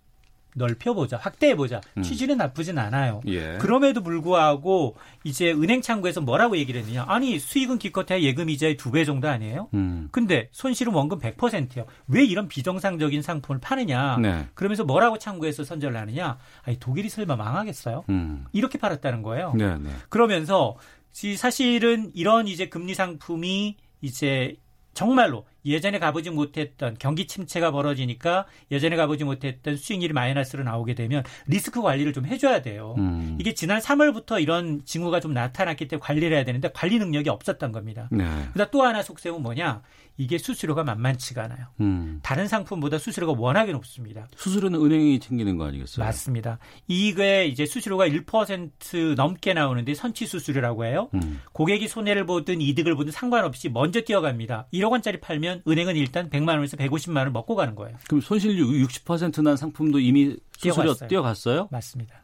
넓혀보자, 0.55 1.17
확대해보자. 1.17 1.81
음. 1.97 2.01
취지는 2.03 2.37
나쁘진 2.37 2.77
않아요. 2.77 3.21
예. 3.27 3.57
그럼에도 3.59 4.03
불구하고 4.03 4.95
이제 5.23 5.51
은행 5.51 5.81
창구에서 5.81 6.21
뭐라고 6.21 6.57
얘기를 6.57 6.81
했느냐. 6.81 7.05
아니, 7.07 7.39
수익은 7.39 7.77
기껏해야 7.79 8.21
예금 8.21 8.49
이자의 8.49 8.77
두 8.77 8.91
배 8.91 9.05
정도 9.05 9.29
아니에요? 9.29 9.69
음. 9.73 10.09
근데 10.11 10.49
손실은 10.51 10.93
원금 10.93 11.19
100%예요. 11.19 11.85
왜 12.07 12.25
이런 12.25 12.47
비정상적인 12.49 13.21
상품을 13.21 13.61
파느냐? 13.61 14.17
네. 14.17 14.47
그러면서 14.53 14.83
뭐라고 14.83 15.17
창구에서 15.17 15.63
선전을 15.63 15.97
하느냐? 15.99 16.37
아니, 16.63 16.77
독일이 16.79 17.07
설마 17.07 17.37
망하겠어요? 17.37 18.03
음. 18.09 18.45
이렇게 18.51 18.77
팔았다는 18.77 19.21
거예요. 19.21 19.53
네, 19.55 19.77
네. 19.77 19.89
그러면서 20.09 20.75
이 21.23 21.35
사실은 21.37 22.11
이런 22.13 22.47
이제 22.47 22.67
금리 22.69 22.93
상품이 22.93 23.77
이제 24.01 24.55
정말로 24.93 25.45
예전에 25.65 25.99
가보지 25.99 26.29
못했던 26.29 26.95
경기 26.99 27.27
침체가 27.27 27.71
벌어지니까 27.71 28.45
예전에 28.71 28.95
가보지 28.95 29.23
못했던 29.23 29.77
수익률이 29.77 30.13
마이너스로 30.13 30.63
나오게 30.63 30.95
되면 30.95 31.23
리스크 31.47 31.81
관리를 31.81 32.13
좀 32.13 32.25
해줘야 32.25 32.61
돼요. 32.61 32.95
음. 32.97 33.37
이게 33.39 33.53
지난 33.53 33.79
3월부터 33.79 34.41
이런 34.41 34.83
징후가 34.85 35.19
좀 35.19 35.33
나타났기 35.33 35.87
때문에 35.87 36.05
관리를 36.05 36.35
해야 36.35 36.43
되는데 36.43 36.69
관리 36.73 36.99
능력이 36.99 37.29
없었던 37.29 37.71
겁니다. 37.71 38.07
네. 38.11 38.25
그다음 38.53 38.69
또 38.71 38.83
하나 38.83 39.03
속셈은 39.03 39.41
뭐냐? 39.41 39.81
이게 40.17 40.37
수수료가 40.37 40.83
만만치가 40.83 41.43
않아요. 41.45 41.67
음. 41.79 42.19
다른 42.21 42.47
상품보다 42.47 42.97
수수료가 42.97 43.39
워낙에 43.39 43.71
높습니다. 43.71 44.27
수수료는 44.35 44.79
은행이 44.79 45.19
챙기는 45.19 45.57
거 45.57 45.65
아니겠어요? 45.65 46.05
맞습니다. 46.05 46.59
이게 46.87 47.45
이제 47.45 47.65
수수료가 47.65 48.07
1% 48.07 49.15
넘게 49.15 49.53
나오는데 49.53 49.93
선취 49.93 50.27
수수료라고 50.27 50.85
해요. 50.85 51.09
음. 51.15 51.41
고객이 51.53 51.87
손해를 51.87 52.25
보든 52.25 52.61
이득을 52.61 52.95
보든 52.95 53.11
상관없이 53.11 53.69
먼저 53.69 54.01
뛰어갑니다. 54.01 54.67
1억 54.73 54.91
원짜리 54.91 55.19
팔면 55.19 55.50
은행은 55.67 55.95
일단 55.95 56.29
100만 56.29 56.49
원에서 56.49 56.77
150만 56.77 57.17
원을 57.17 57.31
먹고 57.31 57.55
가는 57.55 57.75
거예요. 57.75 57.97
그럼 58.07 58.21
손실률 58.21 58.67
60%난 58.85 59.57
상품도 59.57 59.99
이미 59.99 60.37
수수료 60.57 60.83
뛰어갔어요. 60.83 61.07
뛰어갔어요? 61.09 61.67
맞습니다. 61.71 62.21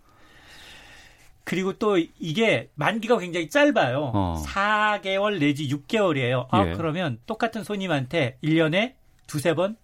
그리고 1.44 1.74
또 1.74 1.98
이게 1.98 2.70
만기가 2.76 3.20
굉장히 3.20 3.50
짧아요. 3.50 4.12
어. 4.14 4.44
4개월 4.46 5.40
내지 5.40 5.68
6개월이에요. 5.70 6.48
아, 6.52 6.68
예. 6.68 6.74
그러면 6.74 7.20
똑같은 7.26 7.64
손님한테 7.64 8.38
1년에 8.44 8.96
두세 9.28 9.54
번 9.54 9.78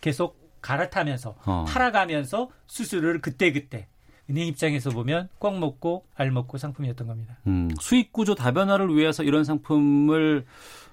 계속 0.00 0.38
갈아타면서 0.60 1.36
어. 1.44 1.64
팔아가면서 1.68 2.50
수수료를 2.66 3.20
그때그때 3.20 3.86
은행 4.30 4.46
입장에서 4.46 4.90
보면 4.90 5.28
꽉 5.38 5.58
먹고 5.58 6.04
알 6.14 6.30
먹고 6.30 6.58
상품이었던 6.58 7.06
겁니다. 7.06 7.38
음, 7.46 7.70
수익 7.80 8.12
구조 8.12 8.34
다변화를 8.34 8.94
위해서 8.94 9.22
이런 9.22 9.44
상품을 9.44 10.44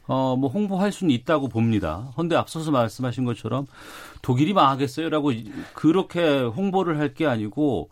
어, 0.07 0.35
뭐 0.35 0.49
홍보할 0.49 0.91
수는 0.91 1.13
있다고 1.13 1.47
봅니다. 1.49 2.11
헌데 2.17 2.35
앞서서 2.35 2.71
말씀하신 2.71 3.25
것처럼 3.25 3.65
독일이 4.21 4.53
망하겠어요라고 4.53 5.31
이- 5.31 5.51
그렇게 5.73 6.39
홍보를 6.41 6.99
할 6.99 7.13
게 7.13 7.25
아니고 7.25 7.89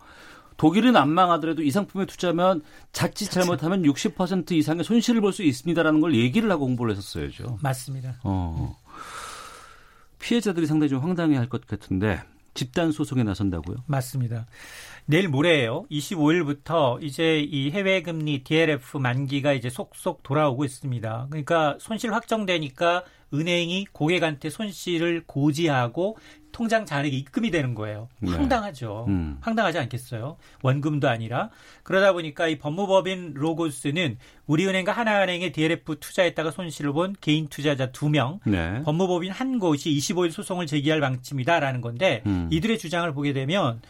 독일은 0.58 0.96
안 0.96 1.10
망하더라도 1.10 1.64
이 1.64 1.72
상품에 1.72 2.06
투자하면 2.06 2.62
자칫 2.92 3.32
잘못하면 3.32 3.82
60% 3.84 4.52
이상의 4.52 4.84
손실을 4.84 5.20
볼 5.22 5.34
수 5.34 5.42
있습니다라는 5.44 6.00
걸 6.02 6.14
얘기를 6.16 6.50
하고 6.52 6.66
홍보를 6.66 6.96
했었어야죠. 6.96 7.58
맞습니다. 7.62 8.16
어. 8.24 8.78
피해자들이 10.20 10.68
상당히 10.68 10.90
좀 10.90 11.00
황당해 11.00 11.38
할 11.38 11.50
것 11.50 11.66
같은데 11.68 12.22
집단 12.54 12.92
소송에 12.92 13.24
나선다고요? 13.24 13.78
맞습니다. 13.88 14.46
내일 15.06 15.28
모레예요. 15.28 15.86
25일부터 15.92 17.02
이제 17.04 17.40
이 17.40 17.72
해외 17.72 18.02
금리 18.02 18.44
DLF 18.44 18.98
만기가 18.98 19.54
이제 19.54 19.70
속속 19.70 20.24
돌아오고 20.24 20.64
있습니다. 20.64 21.28
그러니까 21.30 21.78
손실 21.80 22.14
확정되니까 22.14 23.04
은행이 23.34 23.88
고객한테 23.92 24.50
손실을 24.50 25.24
고지하고 25.26 26.18
통장 26.52 26.86
잔액이 26.86 27.18
입금이 27.18 27.50
되는 27.50 27.74
거예요. 27.74 28.08
네. 28.20 28.32
황당하죠. 28.32 29.06
음. 29.08 29.38
황당하지 29.42 29.80
않겠어요? 29.80 30.38
원금도 30.62 31.10
아니라. 31.10 31.50
그러다 31.82 32.14
보니까 32.14 32.48
이 32.48 32.60
법무법인 32.60 33.34
로고스는 33.34 34.18
우리은행과 34.46 34.92
하나은행에 34.92 35.52
DLF 35.52 35.96
투자했다가 36.00 36.52
손실을 36.52 36.94
본 36.94 37.16
개인 37.20 37.48
투자자 37.48 37.92
2명, 37.92 38.40
네. 38.46 38.84
법무법인 38.84 39.32
한 39.32 39.58
곳이 39.58 39.90
25일 39.90 40.32
소송을 40.32 40.68
제기할 40.68 41.02
방침이다라는 41.02 41.82
건데 41.82 42.22
음. 42.28 42.48
이들의 42.52 42.78
주장을 42.78 43.12
보게 43.14 43.34
되면 43.34 43.82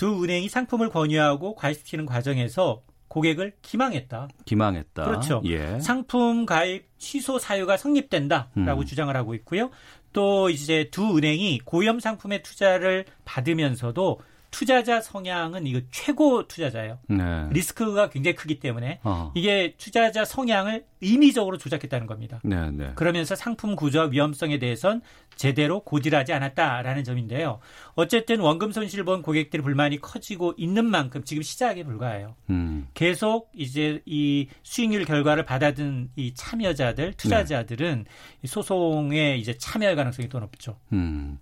두 0.00 0.24
은행이 0.24 0.48
상품을 0.48 0.88
권유하고 0.88 1.56
가입시키는 1.56 2.06
과정에서 2.06 2.80
고객을 3.08 3.52
기망했다. 3.60 4.28
기망했다. 4.46 5.04
그렇죠. 5.04 5.42
예. 5.44 5.78
상품 5.78 6.46
가입 6.46 6.86
취소 6.96 7.38
사유가 7.38 7.76
성립된다라고 7.76 8.80
음. 8.80 8.86
주장을 8.86 9.14
하고 9.14 9.34
있고요. 9.34 9.68
또 10.14 10.48
이제 10.48 10.88
두 10.90 11.18
은행이 11.18 11.60
고위험 11.66 12.00
상품의 12.00 12.42
투자를 12.42 13.04
받으면서도 13.26 14.20
투자자 14.50 15.00
성향은 15.00 15.66
이거 15.66 15.80
최고 15.90 16.46
투자자예요. 16.46 16.98
네. 17.08 17.48
리스크가 17.50 18.10
굉장히 18.10 18.34
크기 18.34 18.58
때문에 18.58 19.00
어. 19.02 19.32
이게 19.34 19.74
투자자 19.78 20.24
성향을 20.24 20.84
임의적으로 21.00 21.56
조작했다는 21.56 22.06
겁니다. 22.06 22.40
네, 22.44 22.70
네. 22.70 22.92
그러면서 22.94 23.34
상품 23.34 23.76
구조와 23.76 24.06
위험성에 24.06 24.58
대해선 24.58 25.02
제대로 25.34 25.80
고질하지 25.80 26.32
않았다라는 26.32 27.04
점인데요. 27.04 27.60
어쨌든 27.94 28.40
원금 28.40 28.72
손실 28.72 29.04
본 29.04 29.22
고객들의 29.22 29.62
불만이 29.62 30.00
커지고 30.00 30.52
있는 30.58 30.84
만큼 30.84 31.24
지금 31.24 31.42
시작에 31.42 31.84
불과해요. 31.84 32.34
음. 32.50 32.88
계속 32.92 33.50
이제 33.54 34.02
이 34.04 34.48
수익률 34.62 35.06
결과를 35.06 35.46
받아든 35.46 36.10
이 36.16 36.34
참여자들, 36.34 37.14
투자자들은 37.14 38.04
이 38.42 38.46
소송에 38.46 39.38
이제 39.38 39.56
참여할 39.56 39.96
가능성이 39.96 40.28
또 40.28 40.40
높죠. 40.40 40.76
음. 40.92 41.38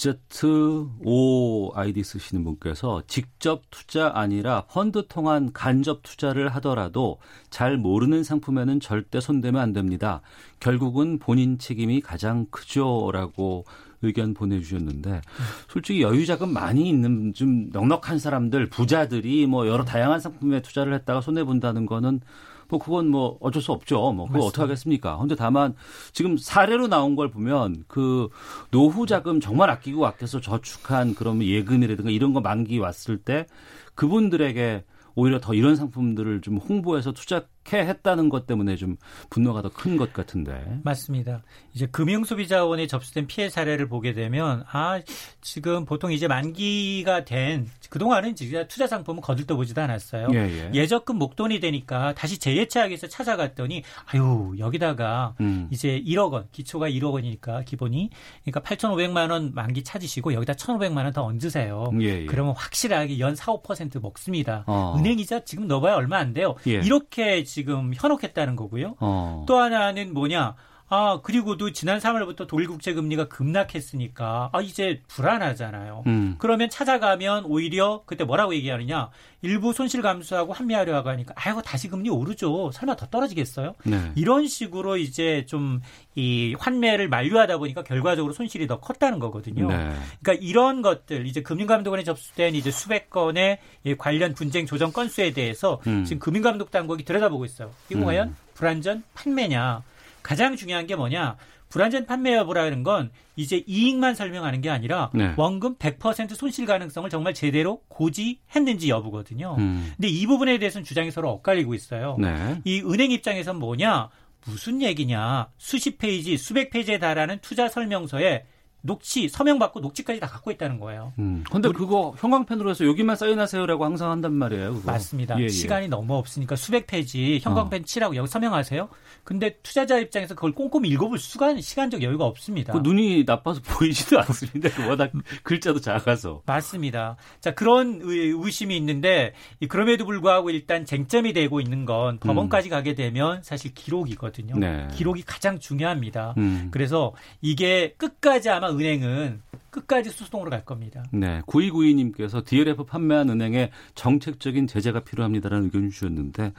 6Z5 0.00 1.76
아이디 1.76 2.02
쓰시는 2.02 2.42
분께서 2.42 3.02
직접 3.06 3.62
투자 3.70 4.10
아니라 4.14 4.64
펀드 4.66 5.06
통한 5.08 5.52
간접 5.52 6.02
투자를 6.02 6.48
하더라도 6.56 7.18
잘 7.50 7.76
모르는 7.76 8.24
상품에는 8.24 8.80
절대 8.80 9.20
손대면 9.20 9.60
안 9.60 9.72
됩니다. 9.74 10.22
결국은 10.58 11.18
본인 11.18 11.58
책임이 11.58 12.00
가장 12.00 12.46
크죠라고 12.50 13.64
의견 14.02 14.32
보내주셨는데 14.32 15.20
솔직히 15.68 16.00
여유 16.00 16.24
자금 16.24 16.54
많이 16.54 16.88
있는 16.88 17.34
좀 17.34 17.68
넉넉한 17.70 18.18
사람들 18.18 18.70
부자들이 18.70 19.46
뭐 19.46 19.68
여러 19.68 19.84
다양한 19.84 20.20
상품에 20.20 20.62
투자를 20.62 20.94
했다가 20.94 21.20
손해 21.20 21.44
본다는 21.44 21.84
거는 21.84 22.20
뭐 22.70 22.78
그건 22.78 23.08
뭐 23.08 23.36
어쩔 23.40 23.60
수 23.60 23.72
없죠. 23.72 24.12
뭐 24.12 24.26
그거 24.26 24.46
어떻게 24.46 24.62
하겠습니까? 24.62 25.18
근데 25.18 25.34
다만 25.34 25.74
지금 26.12 26.36
사례로 26.36 26.88
나온 26.88 27.16
걸 27.16 27.30
보면 27.30 27.84
그 27.88 28.28
노후 28.70 29.06
자금 29.06 29.40
정말 29.40 29.70
아끼고 29.70 30.06
아껴서 30.06 30.40
저축한 30.40 31.14
그런 31.14 31.42
예금이라든가 31.42 32.10
이런 32.10 32.32
거 32.32 32.40
만기 32.40 32.78
왔을 32.78 33.18
때 33.18 33.46
그분들에게 33.94 34.84
오히려 35.14 35.40
더 35.40 35.54
이런 35.54 35.76
상품들을 35.76 36.40
좀 36.40 36.56
홍보해서 36.56 37.12
투자해 37.12 37.42
했다는 37.72 38.28
것 38.30 38.46
때문에 38.46 38.76
좀 38.76 38.96
분노가 39.28 39.62
더 39.62 39.68
큰 39.70 39.96
것 39.96 40.12
같은데. 40.12 40.80
맞습니다. 40.82 41.42
이제 41.74 41.86
금융소비자원에 41.86 42.86
접수된 42.86 43.26
피해 43.26 43.48
사례를 43.48 43.88
보게 43.88 44.12
되면 44.12 44.64
아 44.70 45.00
지금 45.40 45.84
보통 45.84 46.10
이제 46.12 46.26
만기가 46.26 47.24
된 47.24 47.68
그동안은 47.90 48.34
진짜 48.34 48.66
투자 48.66 48.86
상품은 48.86 49.20
거들떠 49.20 49.56
보지도 49.56 49.80
않았어요. 49.82 50.28
예, 50.32 50.36
예. 50.38 50.70
예 50.74 50.86
적금 50.86 51.16
목돈이 51.16 51.60
되니까 51.60 52.14
다시 52.14 52.38
재예차하기 52.38 52.90
위해서 52.90 53.06
찾아갔더니 53.08 53.82
아유 54.06 54.54
여기다가 54.58 55.34
음. 55.40 55.68
이제 55.70 56.00
1억 56.06 56.32
원 56.32 56.46
기초가 56.52 56.88
1억 56.88 57.12
원이니까 57.12 57.62
기본이 57.62 58.10
그러니까 58.44 58.60
8,500만 58.60 59.30
원 59.30 59.52
만기 59.54 59.84
찾으시고 59.84 60.34
여기다 60.34 60.54
1,500만 60.54 61.04
원 61.04 61.10
더 61.12 61.24
얹으세요. 61.24 61.90
예, 62.00 62.22
예. 62.22 62.26
그러면 62.26 62.54
확실하게 62.56 63.18
연 63.18 63.34
4, 63.34 63.52
5% 63.54 64.00
먹습니다. 64.00 64.62
어. 64.68 64.94
은행 64.96 65.18
이자 65.18 65.40
지금 65.44 65.66
넣어봐야 65.66 65.94
얼마 65.96 66.18
안 66.18 66.32
돼요. 66.32 66.54
예. 66.68 66.74
이렇게 66.74 67.42
지금 67.50 67.92
현혹했다는 67.94 68.56
거고요. 68.56 68.94
어. 69.00 69.44
또 69.48 69.58
하나는 69.58 70.14
뭐냐? 70.14 70.54
아, 70.90 71.20
그리고 71.22 71.56
도 71.56 71.72
지난 71.72 71.98
3월부터 71.98 72.46
독일 72.46 72.66
국채 72.66 72.92
금리가 72.92 73.28
급락했으니까 73.28 74.50
아, 74.52 74.60
이제 74.60 75.00
불안하잖아요. 75.08 76.02
음. 76.06 76.34
그러면 76.38 76.68
찾아가면 76.68 77.44
오히려 77.46 78.02
그때 78.06 78.24
뭐라고 78.24 78.54
얘기하느냐? 78.54 79.10
일부 79.42 79.72
손실 79.72 80.02
감수하고 80.02 80.52
환미하려고 80.52 81.08
하니까 81.08 81.32
아이고 81.36 81.62
다시 81.62 81.88
금리 81.88 82.10
오르죠. 82.10 82.72
설마 82.72 82.96
더 82.96 83.06
떨어지겠어요? 83.06 83.74
네. 83.84 84.12
이런 84.16 84.46
식으로 84.46 84.96
이제 84.98 85.46
좀 85.46 85.80
이 86.16 86.56
환매를 86.58 87.08
만류하다 87.08 87.58
보니까 87.58 87.82
결과적으로 87.84 88.34
손실이 88.34 88.66
더 88.66 88.80
컸다는 88.80 89.20
거거든요. 89.20 89.68
네. 89.68 89.92
그러니까 90.20 90.44
이런 90.44 90.82
것들 90.82 91.26
이제 91.26 91.40
금융감독원에 91.40 92.02
접수된 92.02 92.56
이제 92.56 92.72
수백 92.72 93.10
건의 93.10 93.58
이 93.84 93.94
관련 93.94 94.34
분쟁 94.34 94.66
조정 94.66 94.90
건수에 94.90 95.32
대해서 95.32 95.80
음. 95.86 96.04
지금 96.04 96.18
금융감독 96.18 96.72
당국이 96.72 97.04
들여다보고 97.04 97.44
있어요. 97.44 97.70
이거 97.90 98.00
음. 98.00 98.04
과연 98.06 98.36
불안전 98.54 99.04
판매냐? 99.14 99.82
가장 100.22 100.56
중요한 100.56 100.86
게 100.86 100.96
뭐냐? 100.96 101.36
불안전 101.70 102.06
판매 102.06 102.34
여부라는 102.34 102.82
건 102.82 103.10
이제 103.36 103.62
이익만 103.66 104.14
설명하는 104.14 104.60
게 104.60 104.70
아니라 104.70 105.10
네. 105.14 105.34
원금 105.36 105.76
100% 105.76 106.34
손실 106.34 106.66
가능성을 106.66 107.08
정말 107.10 107.32
제대로 107.32 107.82
고지했는지 107.88 108.90
여부거든요. 108.90 109.54
음. 109.58 109.92
근데 109.96 110.08
이 110.08 110.26
부분에 110.26 110.58
대해서는 110.58 110.84
주장이 110.84 111.10
서로 111.12 111.30
엇갈리고 111.30 111.74
있어요. 111.74 112.16
네. 112.18 112.60
이 112.64 112.80
은행 112.80 113.12
입장에선 113.12 113.58
뭐냐? 113.58 114.10
무슨 114.46 114.82
얘기냐? 114.82 115.48
수십 115.58 115.98
페이지, 115.98 116.36
수백 116.36 116.70
페이지에 116.70 116.98
달하는 116.98 117.38
투자 117.40 117.68
설명서에 117.68 118.44
녹취, 118.82 119.28
서명 119.28 119.58
받고 119.58 119.80
녹취까지 119.80 120.20
다 120.20 120.26
갖고 120.26 120.50
있다는 120.50 120.80
거예요. 120.80 121.12
음. 121.18 121.44
근데 121.50 121.70
그거 121.70 122.14
형광펜으로 122.18 122.70
해서 122.70 122.86
여기만 122.86 123.16
사인하세요라고 123.16 123.84
항상 123.84 124.10
한단 124.10 124.32
말이에요. 124.32 124.74
그거. 124.74 124.92
맞습니다. 124.92 125.38
예, 125.38 125.44
예. 125.44 125.48
시간이 125.48 125.88
너무 125.88 126.14
없으니까 126.14 126.56
수백 126.56 126.86
페이지 126.86 127.38
형광펜 127.42 127.84
칠하고 127.84 128.16
여기 128.16 128.26
서명하세요. 128.28 128.88
근데 129.24 129.56
투자자 129.62 129.98
입장에서 129.98 130.34
그걸 130.34 130.52
꼼꼼히 130.52 130.88
읽어볼 130.90 131.18
수가 131.18 131.54
시간적 131.60 132.02
여유가 132.02 132.24
없습니다. 132.24 132.72
그 132.72 132.78
눈이 132.78 133.24
나빠서 133.26 133.60
보이지도 133.66 134.18
않습니다. 134.20 134.70
그 134.70 134.86
워낙 134.88 135.12
글자도 135.42 135.80
작아서. 135.80 136.42
맞습니다. 136.46 137.16
자, 137.40 137.54
그런 137.54 138.00
의- 138.02 138.32
의심이 138.36 138.76
있는데, 138.76 139.34
이- 139.60 139.66
그럼에도 139.68 140.04
불구하고 140.06 140.50
일단 140.50 140.84
쟁점이 140.84 141.32
되고 141.32 141.60
있는 141.60 141.84
건 141.84 142.18
법원까지 142.18 142.68
가게 142.70 142.94
되면 142.94 143.42
사실 143.42 143.74
기록이거든요. 143.74 144.54
음. 144.54 144.60
네. 144.60 144.88
기록이 144.94 145.22
가장 145.22 145.58
중요합니다. 145.58 146.34
음. 146.38 146.68
그래서 146.70 147.12
이게 147.42 147.94
끝까지 147.98 148.48
아마 148.48 148.69
은행은 148.78 149.42
끝까지 149.70 150.10
소송으로 150.10 150.50
갈 150.50 150.64
겁니다. 150.64 151.04
네. 151.12 151.40
9292님께서 151.42 152.44
DLF 152.44 152.84
판매한 152.84 153.30
은행에 153.30 153.70
정책적인 153.94 154.66
제재가 154.66 155.00
필요합니다라는 155.00 155.66
의견 155.66 155.90
주셨는데, 155.90 156.52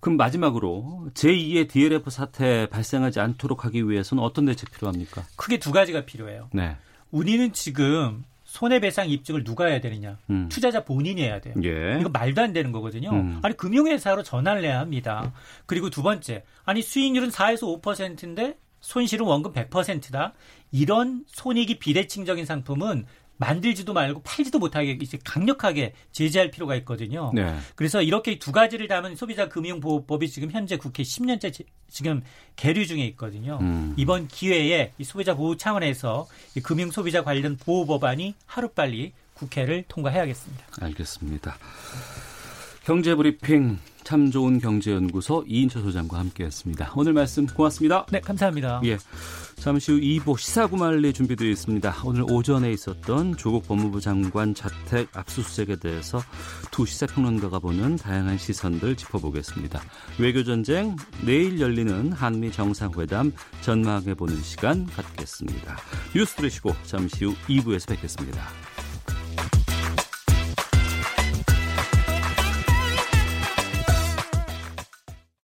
그럼 0.00 0.16
마지막으로 0.16 1.08
제2의 1.14 1.68
DLF 1.68 2.10
사태 2.10 2.66
발생하지 2.66 3.20
않도록 3.20 3.64
하기 3.64 3.88
위해서는 3.88 4.22
어떤 4.22 4.46
대책 4.46 4.70
필요합니까? 4.70 5.24
크게 5.36 5.58
두 5.58 5.72
가지가 5.72 6.04
필요해요. 6.06 6.48
네. 6.52 6.76
우리는 7.10 7.52
지금 7.52 8.24
손해배상 8.44 9.10
입증을 9.10 9.44
누가 9.44 9.66
해야 9.66 9.80
되느냐? 9.80 10.16
음. 10.30 10.48
투자자 10.48 10.84
본인이 10.84 11.22
해야 11.22 11.40
돼요. 11.40 11.54
예. 11.62 11.98
이거 12.00 12.08
말도 12.08 12.40
안 12.40 12.52
되는 12.52 12.72
거거든요. 12.72 13.10
음. 13.10 13.40
아니 13.42 13.56
금융회사로 13.56 14.22
전화를 14.22 14.64
해야 14.64 14.80
합니다. 14.80 15.32
그리고 15.66 15.90
두 15.90 16.02
번째, 16.02 16.44
아니 16.64 16.80
수익률은 16.82 17.30
4에서 17.30 17.82
5%인데 17.82 18.56
손실은 18.90 19.26
원금 19.26 19.52
100%다. 19.52 20.32
이런 20.70 21.24
손익이 21.26 21.80
비대칭적인 21.80 22.46
상품은 22.46 23.04
만들지도 23.38 23.92
말고 23.92 24.22
팔지도 24.22 24.58
못하게 24.60 24.96
이제 25.02 25.18
강력하게 25.24 25.92
제재할 26.12 26.50
필요가 26.52 26.74
있거든요. 26.76 27.32
네. 27.34 27.54
그래서 27.74 28.00
이렇게 28.00 28.38
두 28.38 28.52
가지를 28.52 28.86
담은 28.88 29.16
소비자 29.16 29.48
금융 29.48 29.80
보호법이 29.80 30.28
지금 30.30 30.50
현재 30.52 30.76
국회 30.78 31.02
10년째 31.02 31.52
지- 31.52 31.66
지금 31.88 32.22
계류 32.54 32.86
중에 32.86 33.04
있거든요. 33.08 33.58
음. 33.60 33.92
이번 33.98 34.28
기회에 34.28 34.92
이 34.98 35.04
소비자 35.04 35.34
보호 35.34 35.56
차원에서 35.56 36.28
이 36.54 36.60
금융 36.60 36.90
소비자 36.92 37.24
관련 37.24 37.56
보호 37.56 37.84
법안이 37.86 38.34
하루빨리 38.46 39.12
국회를 39.34 39.84
통과해야겠습니다. 39.88 40.64
알겠습니다. 40.80 41.58
경제 42.84 43.14
브리핑 43.16 43.78
참 44.06 44.30
좋은 44.30 44.60
경제연구소 44.60 45.44
이인철 45.48 45.82
소장과 45.82 46.16
함께했습니다. 46.20 46.92
오늘 46.94 47.12
말씀 47.12 47.44
고맙습니다. 47.44 48.06
네, 48.12 48.20
감사합니다. 48.20 48.80
예. 48.84 48.98
잠시 49.56 49.90
후 49.90 49.98
2부 49.98 50.38
시사구말리 50.38 51.12
준비되어 51.12 51.48
있습니다. 51.48 51.92
오늘 52.04 52.22
오전에 52.30 52.70
있었던 52.70 53.36
조국 53.36 53.66
법무부 53.66 54.00
장관 54.00 54.54
자택 54.54 55.08
압수수색에 55.16 55.80
대해서 55.80 56.22
두 56.70 56.86
시사평론가가 56.86 57.58
보는 57.58 57.96
다양한 57.96 58.38
시선들 58.38 58.94
짚어보겠습니다. 58.94 59.82
외교전쟁, 60.20 60.94
내일 61.24 61.58
열리는 61.58 62.12
한미 62.12 62.52
정상회담 62.52 63.32
전망해 63.62 64.14
보는 64.14 64.40
시간 64.40 64.86
갖겠습니다. 64.86 65.78
뉴스 66.14 66.36
들으시고 66.36 66.76
잠시 66.84 67.24
후 67.24 67.34
2부에서 67.48 67.88
뵙겠습니다. 67.88 68.65